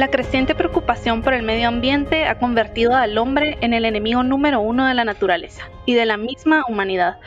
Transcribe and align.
La 0.00 0.08
creciente 0.08 0.54
preocupación 0.54 1.20
por 1.20 1.34
el 1.34 1.42
medio 1.42 1.68
ambiente 1.68 2.24
ha 2.24 2.38
convertido 2.38 2.94
al 2.94 3.18
hombre 3.18 3.58
en 3.60 3.74
el 3.74 3.84
enemigo 3.84 4.22
número 4.22 4.58
uno 4.62 4.86
de 4.86 4.94
la 4.94 5.04
naturaleza 5.04 5.68
y 5.84 5.92
de 5.92 6.06
la 6.06 6.16
misma 6.16 6.64
humanidad. 6.66 7.20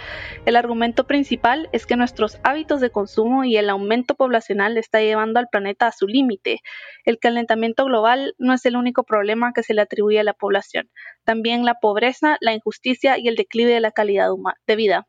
El 0.48 0.56
argumento 0.56 1.06
principal 1.06 1.70
es 1.72 1.86
que 1.86 1.96
nuestros 1.96 2.40
hábitos 2.44 2.82
de 2.82 2.90
consumo 2.90 3.44
y 3.44 3.58
el 3.58 3.70
aumento 3.70 4.16
poblacional 4.16 4.76
está 4.80 5.02
llevando 5.02 5.40
al 5.40 5.50
planeta 5.52 5.86
a 5.86 5.92
su 5.92 6.08
límite. 6.08 6.62
El 7.06 7.20
calentamiento 7.20 7.86
global 7.86 8.34
no 8.40 8.56
es 8.56 8.66
el 8.66 8.76
único 8.76 9.04
problema 9.04 9.54
que 9.54 9.62
se 9.62 9.76
le 9.76 9.82
atribuye 9.82 10.20
a 10.20 10.24
la 10.24 10.34
población, 10.34 10.90
también 11.26 11.66
la 11.66 11.76
pobreza, 11.76 12.38
la 12.42 12.56
injusticia 12.56 13.20
y 13.20 13.28
el 13.28 13.36
declive 13.36 13.72
de 13.72 13.82
la 13.82 13.92
calidad 13.92 14.30
de 14.66 14.76
vida. 14.76 15.08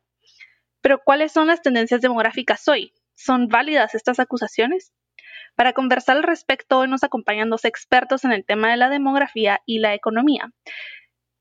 Pero 0.81 1.01
¿cuáles 1.03 1.31
son 1.31 1.47
las 1.47 1.63
tendencias 1.63 2.01
demográficas 2.01 2.67
hoy? 2.67 2.93
¿Son 3.15 3.47
válidas 3.47 3.95
estas 3.95 4.19
acusaciones? 4.19 4.93
Para 5.55 5.73
conversar 5.73 6.17
al 6.17 6.23
respecto, 6.23 6.79
hoy 6.79 6.87
nos 6.89 7.03
acompañan 7.03 7.49
dos 7.49 7.63
expertos 7.65 8.25
en 8.25 8.31
el 8.33 8.45
tema 8.45 8.71
de 8.71 8.77
la 8.77 8.89
demografía 8.89 9.61
y 9.65 9.79
la 9.79 9.93
economía. 9.93 10.51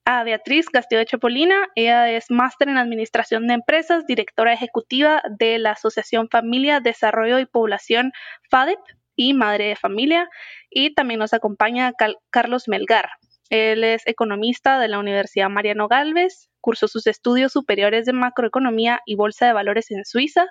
A 0.06 0.22
Beatriz 0.22 0.68
Castillo 0.68 1.00
de 1.00 1.06
Chopolina, 1.06 1.56
ella 1.74 2.10
es 2.10 2.30
máster 2.30 2.68
en 2.68 2.76
Administración 2.76 3.46
de 3.46 3.54
Empresas, 3.54 4.06
directora 4.06 4.52
ejecutiva 4.52 5.22
de 5.38 5.58
la 5.58 5.72
Asociación 5.72 6.28
Familia, 6.30 6.80
Desarrollo 6.80 7.38
y 7.38 7.46
Población 7.46 8.12
FADEP 8.50 8.78
y 9.16 9.32
madre 9.34 9.68
de 9.68 9.76
familia. 9.76 10.28
Y 10.70 10.94
también 10.94 11.20
nos 11.20 11.32
acompaña 11.32 11.92
Carlos 12.30 12.68
Melgar. 12.68 13.08
Él 13.50 13.84
es 13.84 14.06
economista 14.06 14.78
de 14.78 14.88
la 14.88 14.98
Universidad 14.98 15.50
Mariano 15.50 15.88
Galvez, 15.88 16.48
cursó 16.60 16.88
sus 16.88 17.06
estudios 17.06 17.52
superiores 17.52 18.06
de 18.06 18.12
macroeconomía 18.12 19.00
y 19.04 19.16
bolsa 19.16 19.46
de 19.46 19.52
valores 19.52 19.90
en 19.90 20.04
Suiza, 20.04 20.46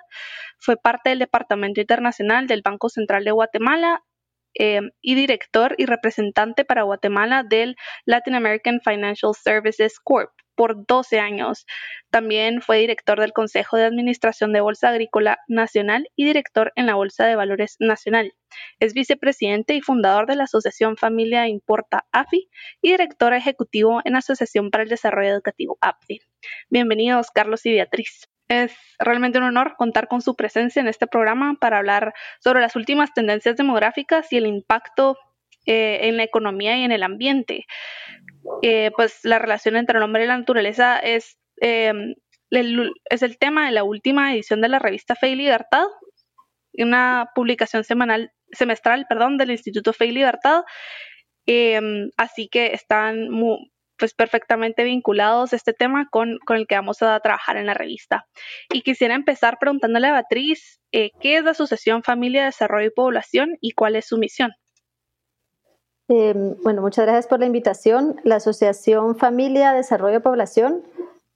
fue 0.58 0.76
parte 0.76 1.10
del 1.10 1.18
Departamento 1.18 1.80
Internacional 1.80 2.46
del 2.46 2.62
Banco 2.62 2.88
Central 2.88 3.24
de 3.24 3.32
Guatemala 3.32 4.02
eh, 4.56 4.80
y 5.00 5.14
director 5.16 5.74
y 5.78 5.86
representante 5.86 6.64
para 6.64 6.82
Guatemala 6.82 7.42
del 7.42 7.74
Latin 8.04 8.36
American 8.36 8.80
Financial 8.80 9.32
Services 9.34 9.98
Corp 9.98 10.30
por 10.54 10.86
12 10.86 11.18
años. 11.18 11.66
También 12.10 12.62
fue 12.62 12.78
director 12.78 13.20
del 13.20 13.32
Consejo 13.32 13.76
de 13.76 13.84
Administración 13.84 14.52
de 14.52 14.60
Bolsa 14.60 14.90
Agrícola 14.90 15.38
Nacional 15.48 16.08
y 16.16 16.24
director 16.24 16.72
en 16.76 16.86
la 16.86 16.94
Bolsa 16.94 17.26
de 17.26 17.36
Valores 17.36 17.76
Nacional. 17.80 18.34
Es 18.78 18.94
vicepresidente 18.94 19.74
y 19.74 19.80
fundador 19.80 20.26
de 20.26 20.36
la 20.36 20.44
Asociación 20.44 20.96
Familia 20.96 21.48
Importa 21.48 22.06
AFI 22.12 22.48
y 22.82 22.90
director 22.90 23.34
ejecutivo 23.34 24.00
en 24.04 24.16
Asociación 24.16 24.70
para 24.70 24.84
el 24.84 24.88
Desarrollo 24.88 25.30
Educativo 25.30 25.78
APDI. 25.80 26.20
Bienvenidos, 26.70 27.30
Carlos 27.30 27.66
y 27.66 27.72
Beatriz. 27.72 28.28
Es 28.48 28.76
realmente 28.98 29.38
un 29.38 29.44
honor 29.44 29.74
contar 29.76 30.06
con 30.06 30.20
su 30.20 30.36
presencia 30.36 30.80
en 30.80 30.88
este 30.88 31.06
programa 31.06 31.56
para 31.60 31.78
hablar 31.78 32.12
sobre 32.40 32.60
las 32.60 32.76
últimas 32.76 33.12
tendencias 33.14 33.56
demográficas 33.56 34.30
y 34.32 34.36
el 34.36 34.46
impacto 34.46 35.16
eh, 35.66 36.08
en 36.08 36.18
la 36.18 36.24
economía 36.24 36.76
y 36.76 36.82
en 36.82 36.92
el 36.92 37.02
ambiente. 37.02 37.64
Eh, 38.62 38.90
pues 38.96 39.20
la 39.24 39.38
relación 39.38 39.76
entre 39.76 39.98
el 39.98 40.04
hombre 40.04 40.24
y 40.24 40.26
la 40.26 40.38
naturaleza 40.38 40.98
es, 40.98 41.38
em, 41.60 42.14
el, 42.50 42.92
es 43.10 43.22
el 43.22 43.38
tema 43.38 43.66
de 43.66 43.72
la 43.72 43.84
última 43.84 44.34
edición 44.34 44.60
de 44.60 44.68
la 44.68 44.78
revista 44.78 45.14
Fe 45.14 45.30
y 45.30 45.36
Libertad, 45.36 45.84
una 46.74 47.30
publicación 47.34 47.84
semanal, 47.84 48.32
semestral 48.52 49.06
perdón, 49.08 49.36
del 49.38 49.50
Instituto 49.50 49.92
Fe 49.92 50.06
y 50.06 50.12
Libertad. 50.12 50.62
Em, 51.46 52.10
así 52.16 52.48
que 52.48 52.72
están 52.72 53.28
pues 53.98 54.14
perfectamente 54.14 54.84
vinculados 54.84 55.52
este 55.52 55.72
tema 55.72 56.08
con, 56.10 56.38
con, 56.46 56.56
el 56.56 56.66
que 56.66 56.74
vamos 56.74 57.02
a 57.02 57.20
trabajar 57.20 57.56
en 57.56 57.66
la 57.66 57.74
revista. 57.74 58.26
Y 58.72 58.82
quisiera 58.82 59.14
empezar 59.14 59.58
preguntándole 59.60 60.08
a 60.08 60.12
Beatriz, 60.12 60.80
eh, 60.92 61.10
¿qué 61.20 61.36
es 61.36 61.44
la 61.44 61.52
Asociación 61.52 62.02
Familia, 62.02 62.44
Desarrollo 62.46 62.88
y 62.88 62.90
Población 62.90 63.56
y 63.60 63.72
cuál 63.72 63.96
es 63.96 64.06
su 64.06 64.18
misión? 64.18 64.52
Em, 66.08 66.54
bueno, 66.62 66.82
muchas 66.82 67.06
gracias 67.06 67.26
por 67.26 67.40
la 67.40 67.46
invitación. 67.46 68.20
La 68.24 68.36
Asociación 68.36 69.16
Familia 69.16 69.72
Desarrollo 69.72 70.22
Población, 70.22 70.82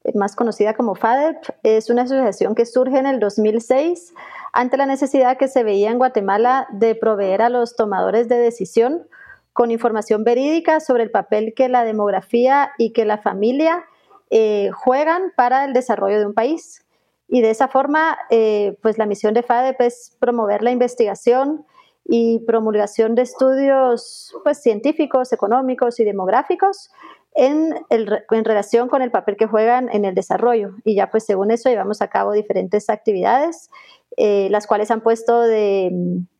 eh, 0.04 0.12
más 0.14 0.36
conocida 0.36 0.74
como 0.74 0.94
FADEP, 0.94 1.36
es 1.62 1.88
una 1.88 2.02
asociación 2.02 2.54
que 2.54 2.66
surge 2.66 2.98
en 2.98 3.06
el 3.06 3.18
2006 3.18 4.14
ante 4.52 4.76
la 4.76 4.86
necesidad 4.86 5.38
que 5.38 5.48
se 5.48 5.64
veía 5.64 5.90
en 5.90 5.98
Guatemala 5.98 6.66
de 6.70 6.94
proveer 6.94 7.40
a 7.42 7.48
los 7.48 7.76
tomadores 7.76 8.28
de 8.28 8.36
decisión 8.36 9.06
con 9.54 9.70
información 9.70 10.22
verídica 10.22 10.80
sobre 10.80 11.02
el 11.02 11.10
papel 11.10 11.54
que 11.56 11.68
la 11.68 11.84
demografía 11.84 12.70
y 12.78 12.92
que 12.92 13.04
la 13.04 13.18
familia 13.18 13.84
eh, 14.30 14.70
juegan 14.72 15.32
para 15.34 15.64
el 15.64 15.72
desarrollo 15.72 16.18
de 16.18 16.26
un 16.26 16.34
país. 16.34 16.84
Y 17.26 17.40
de 17.40 17.50
esa 17.50 17.68
forma, 17.68 18.18
eh, 18.30 18.76
pues 18.82 18.98
la 18.98 19.06
misión 19.06 19.34
de 19.34 19.42
FADEP 19.42 19.80
es 19.80 20.16
promover 20.20 20.62
la 20.62 20.70
investigación, 20.70 21.64
y 22.08 22.40
promulgación 22.40 23.14
de 23.14 23.22
estudios 23.22 24.34
pues, 24.42 24.62
científicos, 24.62 25.32
económicos 25.32 26.00
y 26.00 26.04
demográficos 26.04 26.90
en, 27.34 27.74
en, 27.90 28.44
relación 28.44 28.88
con 28.88 29.02
el 29.02 29.10
papel 29.10 29.36
que 29.36 29.46
juegan 29.46 29.90
en 29.92 30.06
el 30.06 30.14
desarrollo. 30.14 30.70
Y 30.84 30.96
ya 30.96 31.10
pues 31.10 31.24
según 31.24 31.50
eso 31.50 31.68
llevamos 31.68 32.00
a 32.00 32.08
cabo 32.08 32.32
diferentes 32.32 32.88
actividades, 32.88 33.70
eh, 34.16 34.48
las 34.50 34.66
cuales 34.66 34.90
han 34.90 35.02
puesto 35.02 35.42
de, 35.42 35.92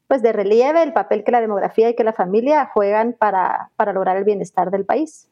pues, 0.09 0.23
de 0.23 0.33
relieve 0.33 0.83
el 0.83 0.95
papel 0.95 1.23
que 1.23 1.33
la 1.33 1.43
demografía 1.43 1.91
y 1.91 1.95
que 1.95 2.03
la 2.03 2.15
familia 2.15 2.71
juegan 2.73 3.12
para, 3.12 3.71
para 3.77 3.93
lograr 3.93 4.17
el 4.17 4.25
bienestar 4.25 4.71
del 4.71 4.87
país. 4.87 5.29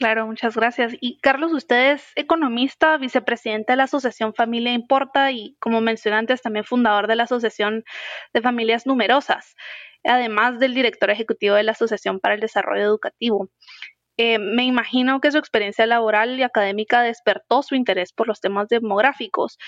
Claro, 0.00 0.26
muchas 0.26 0.56
gracias. 0.56 0.94
Y 0.98 1.20
Carlos, 1.20 1.52
usted 1.52 1.92
es 1.92 2.02
economista, 2.16 2.96
vicepresidente 2.96 3.74
de 3.74 3.76
la 3.76 3.84
Asociación 3.84 4.32
Familia 4.32 4.72
Importa 4.72 5.30
y, 5.30 5.58
como 5.60 5.82
mencioné 5.82 6.16
antes, 6.16 6.40
también 6.40 6.64
fundador 6.64 7.06
de 7.06 7.16
la 7.16 7.24
Asociación 7.24 7.84
de 8.32 8.40
Familias 8.40 8.86
Numerosas, 8.86 9.56
además 10.02 10.58
del 10.58 10.72
director 10.72 11.10
ejecutivo 11.10 11.54
de 11.54 11.64
la 11.64 11.72
Asociación 11.72 12.18
para 12.18 12.34
el 12.34 12.40
Desarrollo 12.40 12.82
Educativo. 12.82 13.50
Eh, 14.16 14.38
me 14.38 14.64
imagino 14.64 15.20
que 15.20 15.32
su 15.32 15.36
experiencia 15.36 15.84
laboral 15.84 16.38
y 16.38 16.44
académica 16.44 17.02
despertó 17.02 17.62
su 17.62 17.74
interés 17.74 18.14
por 18.14 18.26
los 18.26 18.40
temas 18.40 18.68
demográficos. 18.68 19.58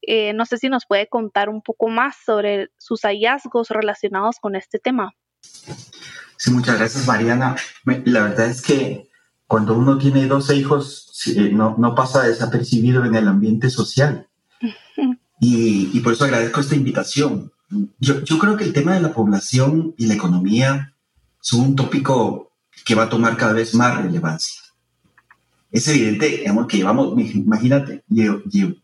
Eh, 0.00 0.32
no 0.32 0.46
sé 0.46 0.56
si 0.56 0.70
nos 0.70 0.86
puede 0.86 1.06
contar 1.06 1.50
un 1.50 1.60
poco 1.60 1.88
más 1.88 2.16
sobre 2.24 2.70
sus 2.78 3.02
hallazgos 3.02 3.68
relacionados 3.68 4.36
con 4.40 4.56
este 4.56 4.78
tema. 4.78 5.12
Sí, 5.42 6.50
muchas 6.50 6.78
gracias, 6.78 7.06
Mariana. 7.06 7.56
La 8.06 8.22
verdad 8.22 8.46
es 8.46 8.62
que 8.62 9.11
cuando 9.52 9.74
uno 9.74 9.98
tiene 9.98 10.26
dos 10.26 10.48
hijos, 10.48 11.12
no, 11.52 11.76
no 11.76 11.94
pasa 11.94 12.22
desapercibido 12.22 13.04
en 13.04 13.14
el 13.14 13.28
ambiente 13.28 13.68
social. 13.68 14.26
Y, 15.44 15.90
y, 15.92 16.00
por 16.00 16.12
eso 16.12 16.24
agradezco 16.24 16.60
esta 16.60 16.76
invitación. 16.76 17.50
Yo, 17.98 18.22
yo 18.22 18.38
creo 18.38 18.56
que 18.56 18.62
el 18.62 18.72
tema 18.72 18.94
de 18.94 19.00
la 19.00 19.12
población 19.12 19.92
y 19.98 20.06
la 20.06 20.14
economía 20.14 20.94
son 21.40 21.60
un 21.60 21.76
tópico 21.76 22.52
que 22.84 22.94
va 22.94 23.02
a 23.02 23.08
tomar 23.08 23.36
cada 23.36 23.52
vez 23.52 23.74
más 23.74 24.00
relevancia. 24.00 24.62
Es 25.72 25.88
evidente, 25.88 26.28
digamos, 26.28 26.68
que 26.68 26.76
llevamos, 26.76 27.18
imagínate, 27.18 28.04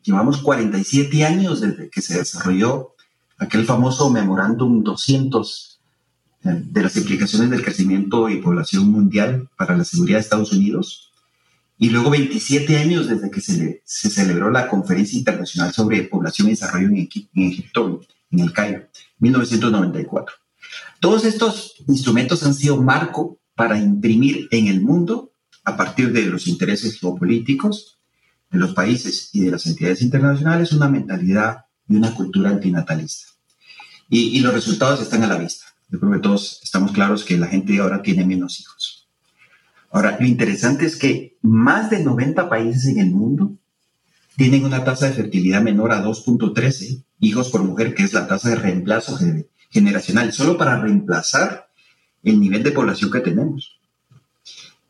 llevamos 0.02 0.38
47 0.38 1.24
años 1.24 1.60
desde 1.60 1.88
que 1.88 2.02
se 2.02 2.18
desarrolló 2.18 2.96
aquel 3.38 3.64
famoso 3.64 4.10
memorándum 4.10 4.82
200 4.82 5.77
de 6.42 6.82
las 6.82 6.96
implicaciones 6.96 7.50
del 7.50 7.62
crecimiento 7.62 8.28
y 8.28 8.40
población 8.40 8.90
mundial 8.90 9.48
para 9.56 9.76
la 9.76 9.84
seguridad 9.84 10.18
de 10.18 10.22
Estados 10.22 10.52
Unidos. 10.52 11.12
Y 11.78 11.90
luego 11.90 12.10
27 12.10 12.76
años 12.76 13.08
desde 13.08 13.30
que 13.30 13.40
se, 13.40 13.82
se 13.84 14.10
celebró 14.10 14.50
la 14.50 14.68
Conferencia 14.68 15.18
Internacional 15.18 15.72
sobre 15.72 16.02
Población 16.02 16.48
y 16.48 16.52
Desarrollo 16.52 16.88
en, 16.88 16.96
Egipto, 16.96 18.00
en 18.30 18.40
el 18.40 18.52
Cairo, 18.52 18.86
1994. 19.18 20.36
Todos 21.00 21.24
estos 21.24 21.76
instrumentos 21.86 22.42
han 22.44 22.54
sido 22.54 22.82
marco 22.82 23.38
para 23.54 23.78
imprimir 23.78 24.48
en 24.50 24.68
el 24.68 24.80
mundo, 24.80 25.32
a 25.64 25.76
partir 25.76 26.12
de 26.12 26.24
los 26.26 26.46
intereses 26.46 26.98
geopolíticos 26.98 27.98
de 28.50 28.58
los 28.58 28.72
países 28.72 29.28
y 29.34 29.40
de 29.40 29.50
las 29.50 29.66
entidades 29.66 30.00
internacionales, 30.00 30.72
una 30.72 30.88
mentalidad 30.88 31.66
y 31.86 31.96
una 31.96 32.14
cultura 32.14 32.50
antinatalista. 32.50 33.26
Y 34.08 34.40
los 34.40 34.54
resultados 34.54 35.02
están 35.02 35.22
a 35.22 35.26
la 35.26 35.36
vista. 35.36 35.67
Yo 35.88 35.98
creo 35.98 36.12
que 36.12 36.18
todos 36.18 36.60
estamos 36.62 36.92
claros 36.92 37.24
que 37.24 37.38
la 37.38 37.46
gente 37.46 37.78
ahora 37.78 38.02
tiene 38.02 38.26
menos 38.26 38.60
hijos. 38.60 39.08
Ahora, 39.90 40.18
lo 40.20 40.26
interesante 40.26 40.84
es 40.84 40.96
que 40.96 41.38
más 41.40 41.88
de 41.90 42.04
90 42.04 42.48
países 42.48 42.86
en 42.86 42.98
el 42.98 43.10
mundo 43.10 43.56
tienen 44.36 44.64
una 44.64 44.84
tasa 44.84 45.06
de 45.06 45.14
fertilidad 45.14 45.62
menor 45.62 45.92
a 45.92 46.04
2.13 46.04 47.02
hijos 47.20 47.48
por 47.50 47.64
mujer, 47.64 47.94
que 47.94 48.04
es 48.04 48.12
la 48.12 48.26
tasa 48.26 48.50
de 48.50 48.56
reemplazo 48.56 49.18
generacional, 49.70 50.32
solo 50.32 50.58
para 50.58 50.80
reemplazar 50.80 51.68
el 52.22 52.38
nivel 52.38 52.62
de 52.62 52.72
población 52.72 53.10
que 53.10 53.20
tenemos. 53.20 53.78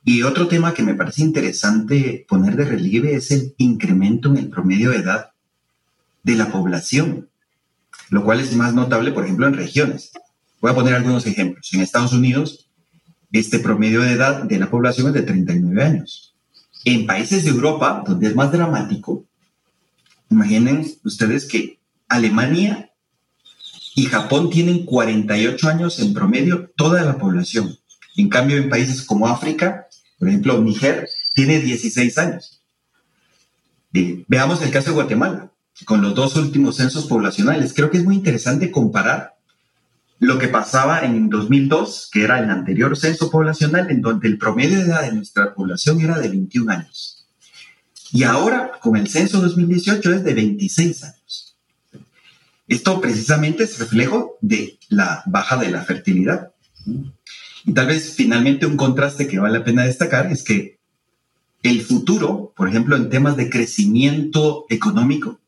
Y 0.04 0.22
otro 0.22 0.48
tema 0.48 0.74
que 0.74 0.82
me 0.82 0.94
parece 0.94 1.22
interesante 1.22 2.26
poner 2.28 2.56
de 2.56 2.64
relieve 2.64 3.14
es 3.14 3.30
el 3.30 3.54
incremento 3.58 4.30
en 4.30 4.38
el 4.38 4.48
promedio 4.48 4.90
de 4.90 4.98
edad 4.98 5.30
de 6.22 6.34
la 6.34 6.50
población, 6.50 7.28
lo 8.10 8.24
cual 8.24 8.40
es 8.40 8.54
más 8.56 8.74
notable, 8.74 9.12
por 9.12 9.24
ejemplo, 9.24 9.46
en 9.46 9.54
regiones. 9.54 10.12
Voy 10.60 10.72
a 10.72 10.74
poner 10.74 10.94
algunos 10.94 11.26
ejemplos. 11.26 11.72
En 11.72 11.80
Estados 11.80 12.12
Unidos, 12.12 12.68
este 13.32 13.58
promedio 13.58 14.02
de 14.02 14.12
edad 14.12 14.42
de 14.42 14.58
la 14.58 14.70
población 14.70 15.08
es 15.08 15.14
de 15.14 15.22
39 15.22 15.82
años. 15.82 16.34
En 16.84 17.06
países 17.06 17.44
de 17.44 17.50
Europa, 17.50 18.02
donde 18.06 18.28
es 18.28 18.34
más 18.34 18.50
dramático, 18.50 19.24
imaginen 20.30 20.86
ustedes 21.04 21.46
que 21.46 21.78
Alemania 22.08 22.90
y 23.94 24.04
Japón 24.04 24.50
tienen 24.50 24.84
48 24.84 25.68
años 25.68 25.98
en 26.00 26.14
promedio 26.14 26.70
toda 26.76 27.02
la 27.02 27.18
población. 27.18 27.76
En 28.16 28.28
cambio, 28.28 28.56
en 28.56 28.68
países 28.68 29.02
como 29.02 29.28
África, 29.28 29.86
por 30.18 30.28
ejemplo, 30.28 30.60
Níger, 30.60 31.08
tiene 31.34 31.60
16 31.60 32.18
años. 32.18 32.62
Veamos 33.92 34.62
el 34.62 34.70
caso 34.70 34.90
de 34.90 34.94
Guatemala, 34.94 35.52
con 35.84 36.02
los 36.02 36.14
dos 36.14 36.36
últimos 36.36 36.76
censos 36.76 37.06
poblacionales. 37.06 37.72
Creo 37.72 37.90
que 37.90 37.98
es 37.98 38.04
muy 38.04 38.16
interesante 38.16 38.70
comparar 38.70 39.37
lo 40.20 40.38
que 40.38 40.48
pasaba 40.48 41.00
en 41.00 41.28
2002, 41.28 42.10
que 42.12 42.24
era 42.24 42.40
el 42.40 42.50
anterior 42.50 42.96
censo 42.96 43.30
poblacional, 43.30 43.90
en 43.90 44.02
donde 44.02 44.28
el 44.28 44.38
promedio 44.38 44.78
de 44.78 44.86
edad 44.86 45.02
de 45.02 45.12
nuestra 45.12 45.54
población 45.54 46.00
era 46.00 46.18
de 46.18 46.28
21 46.28 46.72
años. 46.72 47.26
Y 48.10 48.24
ahora, 48.24 48.72
con 48.80 48.96
el 48.96 49.08
censo 49.08 49.40
2018, 49.40 50.14
es 50.14 50.24
de 50.24 50.34
26 50.34 51.04
años. 51.04 51.56
Esto 52.66 53.00
precisamente 53.00 53.64
es 53.64 53.78
reflejo 53.78 54.36
de 54.40 54.78
la 54.88 55.22
baja 55.26 55.56
de 55.56 55.70
la 55.70 55.82
fertilidad. 55.82 56.52
Y 57.64 57.72
tal 57.72 57.86
vez 57.86 58.14
finalmente 58.14 58.66
un 58.66 58.76
contraste 58.76 59.28
que 59.28 59.38
vale 59.38 59.58
la 59.58 59.64
pena 59.64 59.84
destacar 59.84 60.32
es 60.32 60.42
que 60.42 60.78
el 61.62 61.82
futuro, 61.82 62.52
por 62.56 62.68
ejemplo, 62.68 62.96
en 62.96 63.08
temas 63.08 63.36
de 63.36 63.50
crecimiento 63.50 64.66
económico, 64.68 65.38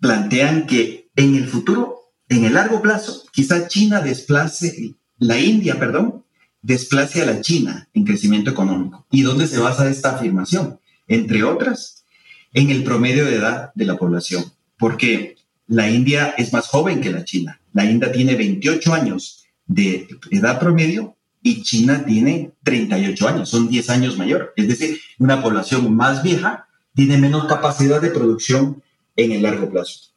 plantean 0.00 0.66
que 0.66 1.08
en 1.16 1.36
el 1.36 1.46
futuro 1.46 2.01
en 2.36 2.44
el 2.44 2.54
largo 2.54 2.82
plazo, 2.82 3.24
quizá 3.32 3.68
China 3.68 4.00
desplace, 4.00 4.94
la 5.18 5.38
India, 5.38 5.78
perdón, 5.78 6.24
desplace 6.62 7.22
a 7.22 7.26
la 7.26 7.40
China 7.40 7.88
en 7.92 8.04
crecimiento 8.04 8.50
económico. 8.50 9.06
¿Y 9.10 9.22
dónde 9.22 9.46
se 9.46 9.58
basa 9.58 9.90
esta 9.90 10.16
afirmación? 10.16 10.78
Entre 11.08 11.42
otras, 11.42 12.04
en 12.52 12.70
el 12.70 12.84
promedio 12.84 13.24
de 13.24 13.36
edad 13.36 13.72
de 13.74 13.84
la 13.84 13.96
población, 13.96 14.44
porque 14.78 15.36
la 15.66 15.90
India 15.90 16.34
es 16.36 16.52
más 16.52 16.68
joven 16.68 17.00
que 17.00 17.10
la 17.10 17.24
China. 17.24 17.60
La 17.72 17.84
India 17.84 18.12
tiene 18.12 18.34
28 18.34 18.94
años 18.94 19.44
de 19.66 20.08
edad 20.30 20.60
promedio 20.60 21.16
y 21.42 21.62
China 21.62 22.04
tiene 22.04 22.52
38 22.62 23.28
años, 23.28 23.48
son 23.48 23.68
10 23.68 23.90
años 23.90 24.18
mayor. 24.18 24.52
Es 24.56 24.68
decir, 24.68 25.00
una 25.18 25.42
población 25.42 25.94
más 25.94 26.22
vieja 26.22 26.68
tiene 26.94 27.16
menos 27.16 27.46
capacidad 27.46 28.00
de 28.00 28.10
producción 28.10 28.82
en 29.16 29.32
el 29.32 29.42
largo 29.42 29.70
plazo. 29.70 30.11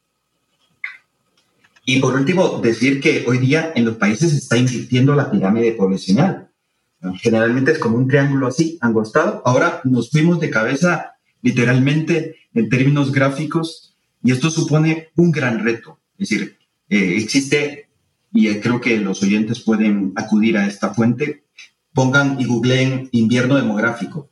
Y 1.88 2.00
por 2.00 2.14
último, 2.14 2.58
decir 2.60 3.00
que 3.00 3.24
hoy 3.28 3.38
día 3.38 3.72
en 3.76 3.84
los 3.84 3.96
países 3.96 4.32
se 4.32 4.38
está 4.38 4.56
invirtiendo 4.56 5.14
la 5.14 5.30
pirámide 5.30 5.70
poblacional. 5.70 6.50
Generalmente 7.22 7.70
es 7.70 7.78
como 7.78 7.96
un 7.96 8.08
triángulo 8.08 8.48
así, 8.48 8.76
angostado. 8.80 9.40
Ahora 9.44 9.80
nos 9.84 10.10
fuimos 10.10 10.40
de 10.40 10.50
cabeza 10.50 11.12
literalmente 11.42 12.34
en 12.54 12.68
términos 12.68 13.12
gráficos 13.12 13.96
y 14.20 14.32
esto 14.32 14.50
supone 14.50 15.10
un 15.14 15.30
gran 15.30 15.64
reto. 15.64 16.00
Es 16.18 16.28
decir, 16.28 16.58
eh, 16.88 17.18
existe, 17.18 17.88
y 18.32 18.52
creo 18.56 18.80
que 18.80 18.98
los 18.98 19.22
oyentes 19.22 19.60
pueden 19.60 20.12
acudir 20.16 20.58
a 20.58 20.66
esta 20.66 20.92
fuente, 20.92 21.44
pongan 21.94 22.40
y 22.40 22.46
googleen 22.46 23.08
invierno 23.12 23.54
demográfico 23.54 24.28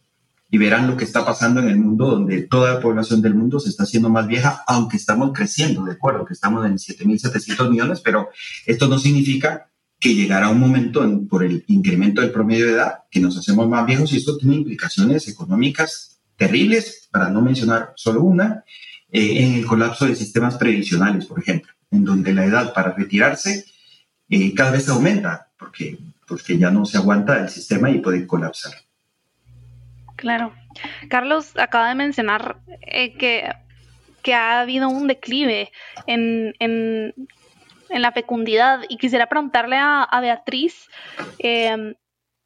y 0.55 0.59
verán 0.59 0.87
lo 0.87 0.97
que 0.97 1.03
está 1.03 1.27
pasando 1.27 1.59
en 1.59 1.69
el 1.69 1.77
mundo, 1.77 2.13
donde 2.13 2.43
toda 2.43 2.75
la 2.75 2.81
población 2.81 3.21
del 3.21 3.35
mundo 3.35 3.59
se 3.59 3.71
está 3.71 3.83
haciendo 3.83 4.09
más 4.09 4.29
vieja, 4.29 4.63
aunque 4.69 4.97
estamos 4.97 5.33
creciendo, 5.35 5.85
de 5.85 5.95
acuerdo, 5.95 6.25
que 6.25 6.33
estamos 6.33 6.65
en 6.65 6.77
7.700 6.77 7.69
millones, 7.69 8.01
pero 8.01 8.29
esto 8.65 8.87
no 8.87 8.97
significa 9.01 9.69
que 9.99 10.15
llegará 10.15 10.51
un 10.51 10.61
momento 10.61 11.05
por 11.29 11.43
el 11.43 11.65
incremento 11.67 12.21
del 12.21 12.31
promedio 12.31 12.67
de 12.67 12.75
edad 12.75 12.99
que 13.11 13.19
nos 13.19 13.37
hacemos 13.37 13.69
más 13.69 13.85
viejos 13.85 14.13
y 14.13 14.19
esto 14.19 14.37
tiene 14.37 14.55
implicaciones 14.55 15.27
económicas 15.27 16.21
terribles, 16.37 17.09
para 17.11 17.31
no 17.31 17.43
mencionar 17.43 17.93
solo 17.97 18.23
una, 18.23 18.63
eh, 19.11 19.43
en 19.43 19.55
el 19.55 19.67
colapso 19.67 20.07
de 20.07 20.15
sistemas 20.15 20.55
previsionales, 20.55 21.27
por 21.27 21.41
ejemplo, 21.41 21.73
en 21.91 22.05
donde 22.05 22.33
la 22.33 22.45
edad 22.45 22.73
para 22.73 22.93
retirarse 22.93 23.65
eh, 24.29 24.55
cada 24.55 24.71
vez 24.71 24.89
aumenta, 24.89 25.49
porque, 25.59 25.99
porque 26.29 26.57
ya 26.57 26.71
no 26.71 26.87
se 26.87 26.99
aguanta 26.99 27.43
el 27.43 27.49
sistema 27.49 27.91
y 27.91 27.99
puede 27.99 28.25
colapsar. 28.25 28.84
Claro. 30.25 30.55
Carlos 31.11 31.55
acaba 31.59 31.91
de 31.91 31.95
mencionar 31.97 32.57
eh, 32.81 33.13
que, 33.19 33.47
que, 34.23 34.33
ha 34.33 34.61
habido 34.61 34.89
un 34.89 35.07
declive 35.07 35.71
en, 36.07 36.55
en, 36.61 37.13
la 37.91 38.11
fecundidad 38.11 38.81
y 38.89 38.97
quisiera 38.97 39.27
preguntarle 39.27 39.77
a, 39.79 40.09
Beatriz 40.23 40.89
em, 41.39 41.95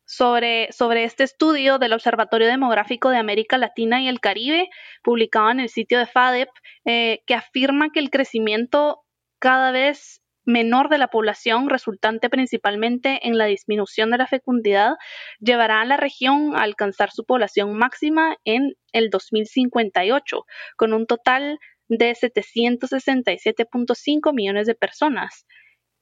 sobre, 0.04 0.72
sobre 0.72 1.04
este 1.04 1.22
estudio 1.22 1.78
del 1.78 1.92
Observatorio 1.92 2.48
Demográfico 2.48 3.10
de 3.10 3.19
América 3.19 3.58
Latina 3.58 4.02
y 4.02 4.08
el 4.08 4.19
Caribe, 4.19 4.69
publicado 5.04 5.50
en 5.50 5.60
el 5.60 5.69
sitio 5.69 6.00
de 6.00 6.06
FADEP, 6.06 6.48
eh, 6.84 7.22
que 7.26 7.34
afirma 7.34 7.90
que 7.90 8.00
el 8.00 8.10
crecimiento 8.10 9.04
cada 9.38 9.70
vez 9.70 10.17
menor 10.48 10.88
de 10.88 10.98
la 10.98 11.08
población, 11.08 11.68
resultante 11.68 12.30
principalmente 12.30 13.28
en 13.28 13.36
la 13.36 13.44
disminución 13.44 14.10
de 14.10 14.18
la 14.18 14.26
fecundidad, 14.26 14.94
llevará 15.40 15.82
a 15.82 15.84
la 15.84 15.98
región 15.98 16.56
a 16.56 16.62
alcanzar 16.62 17.10
su 17.10 17.24
población 17.24 17.76
máxima 17.76 18.36
en 18.44 18.72
el 18.92 19.10
2058, 19.10 20.44
con 20.76 20.94
un 20.94 21.06
total 21.06 21.58
de 21.88 22.12
767.5 22.12 24.34
millones 24.34 24.66
de 24.66 24.74
personas. 24.74 25.46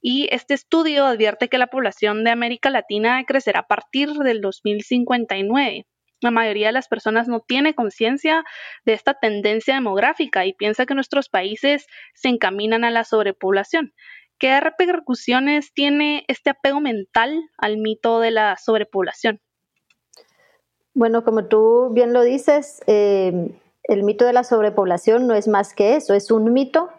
Y 0.00 0.28
este 0.30 0.54
estudio 0.54 1.06
advierte 1.06 1.48
que 1.48 1.58
la 1.58 1.66
población 1.66 2.22
de 2.22 2.30
América 2.30 2.70
Latina 2.70 3.24
crecerá 3.26 3.60
a 3.60 3.66
partir 3.66 4.12
del 4.12 4.40
2059. 4.40 5.86
La 6.20 6.30
mayoría 6.30 6.68
de 6.68 6.72
las 6.72 6.88
personas 6.88 7.28
no 7.28 7.40
tiene 7.40 7.74
conciencia 7.74 8.44
de 8.84 8.92
esta 8.92 9.14
tendencia 9.14 9.74
demográfica 9.74 10.46
y 10.46 10.54
piensa 10.54 10.86
que 10.86 10.94
nuestros 10.94 11.28
países 11.28 11.86
se 12.14 12.28
encaminan 12.28 12.84
a 12.84 12.90
la 12.90 13.04
sobrepoblación. 13.04 13.92
¿Qué 14.38 14.60
repercusiones 14.60 15.72
tiene 15.72 16.24
este 16.28 16.50
apego 16.50 16.80
mental 16.80 17.40
al 17.56 17.78
mito 17.78 18.20
de 18.20 18.30
la 18.30 18.56
sobrepoblación? 18.56 19.40
Bueno, 20.92 21.24
como 21.24 21.46
tú 21.46 21.90
bien 21.92 22.12
lo 22.12 22.22
dices, 22.22 22.82
eh, 22.86 23.50
el 23.84 24.02
mito 24.02 24.26
de 24.26 24.32
la 24.32 24.44
sobrepoblación 24.44 25.26
no 25.26 25.34
es 25.34 25.48
más 25.48 25.74
que 25.74 25.96
eso, 25.96 26.12
es 26.14 26.30
un 26.30 26.52
mito, 26.52 26.90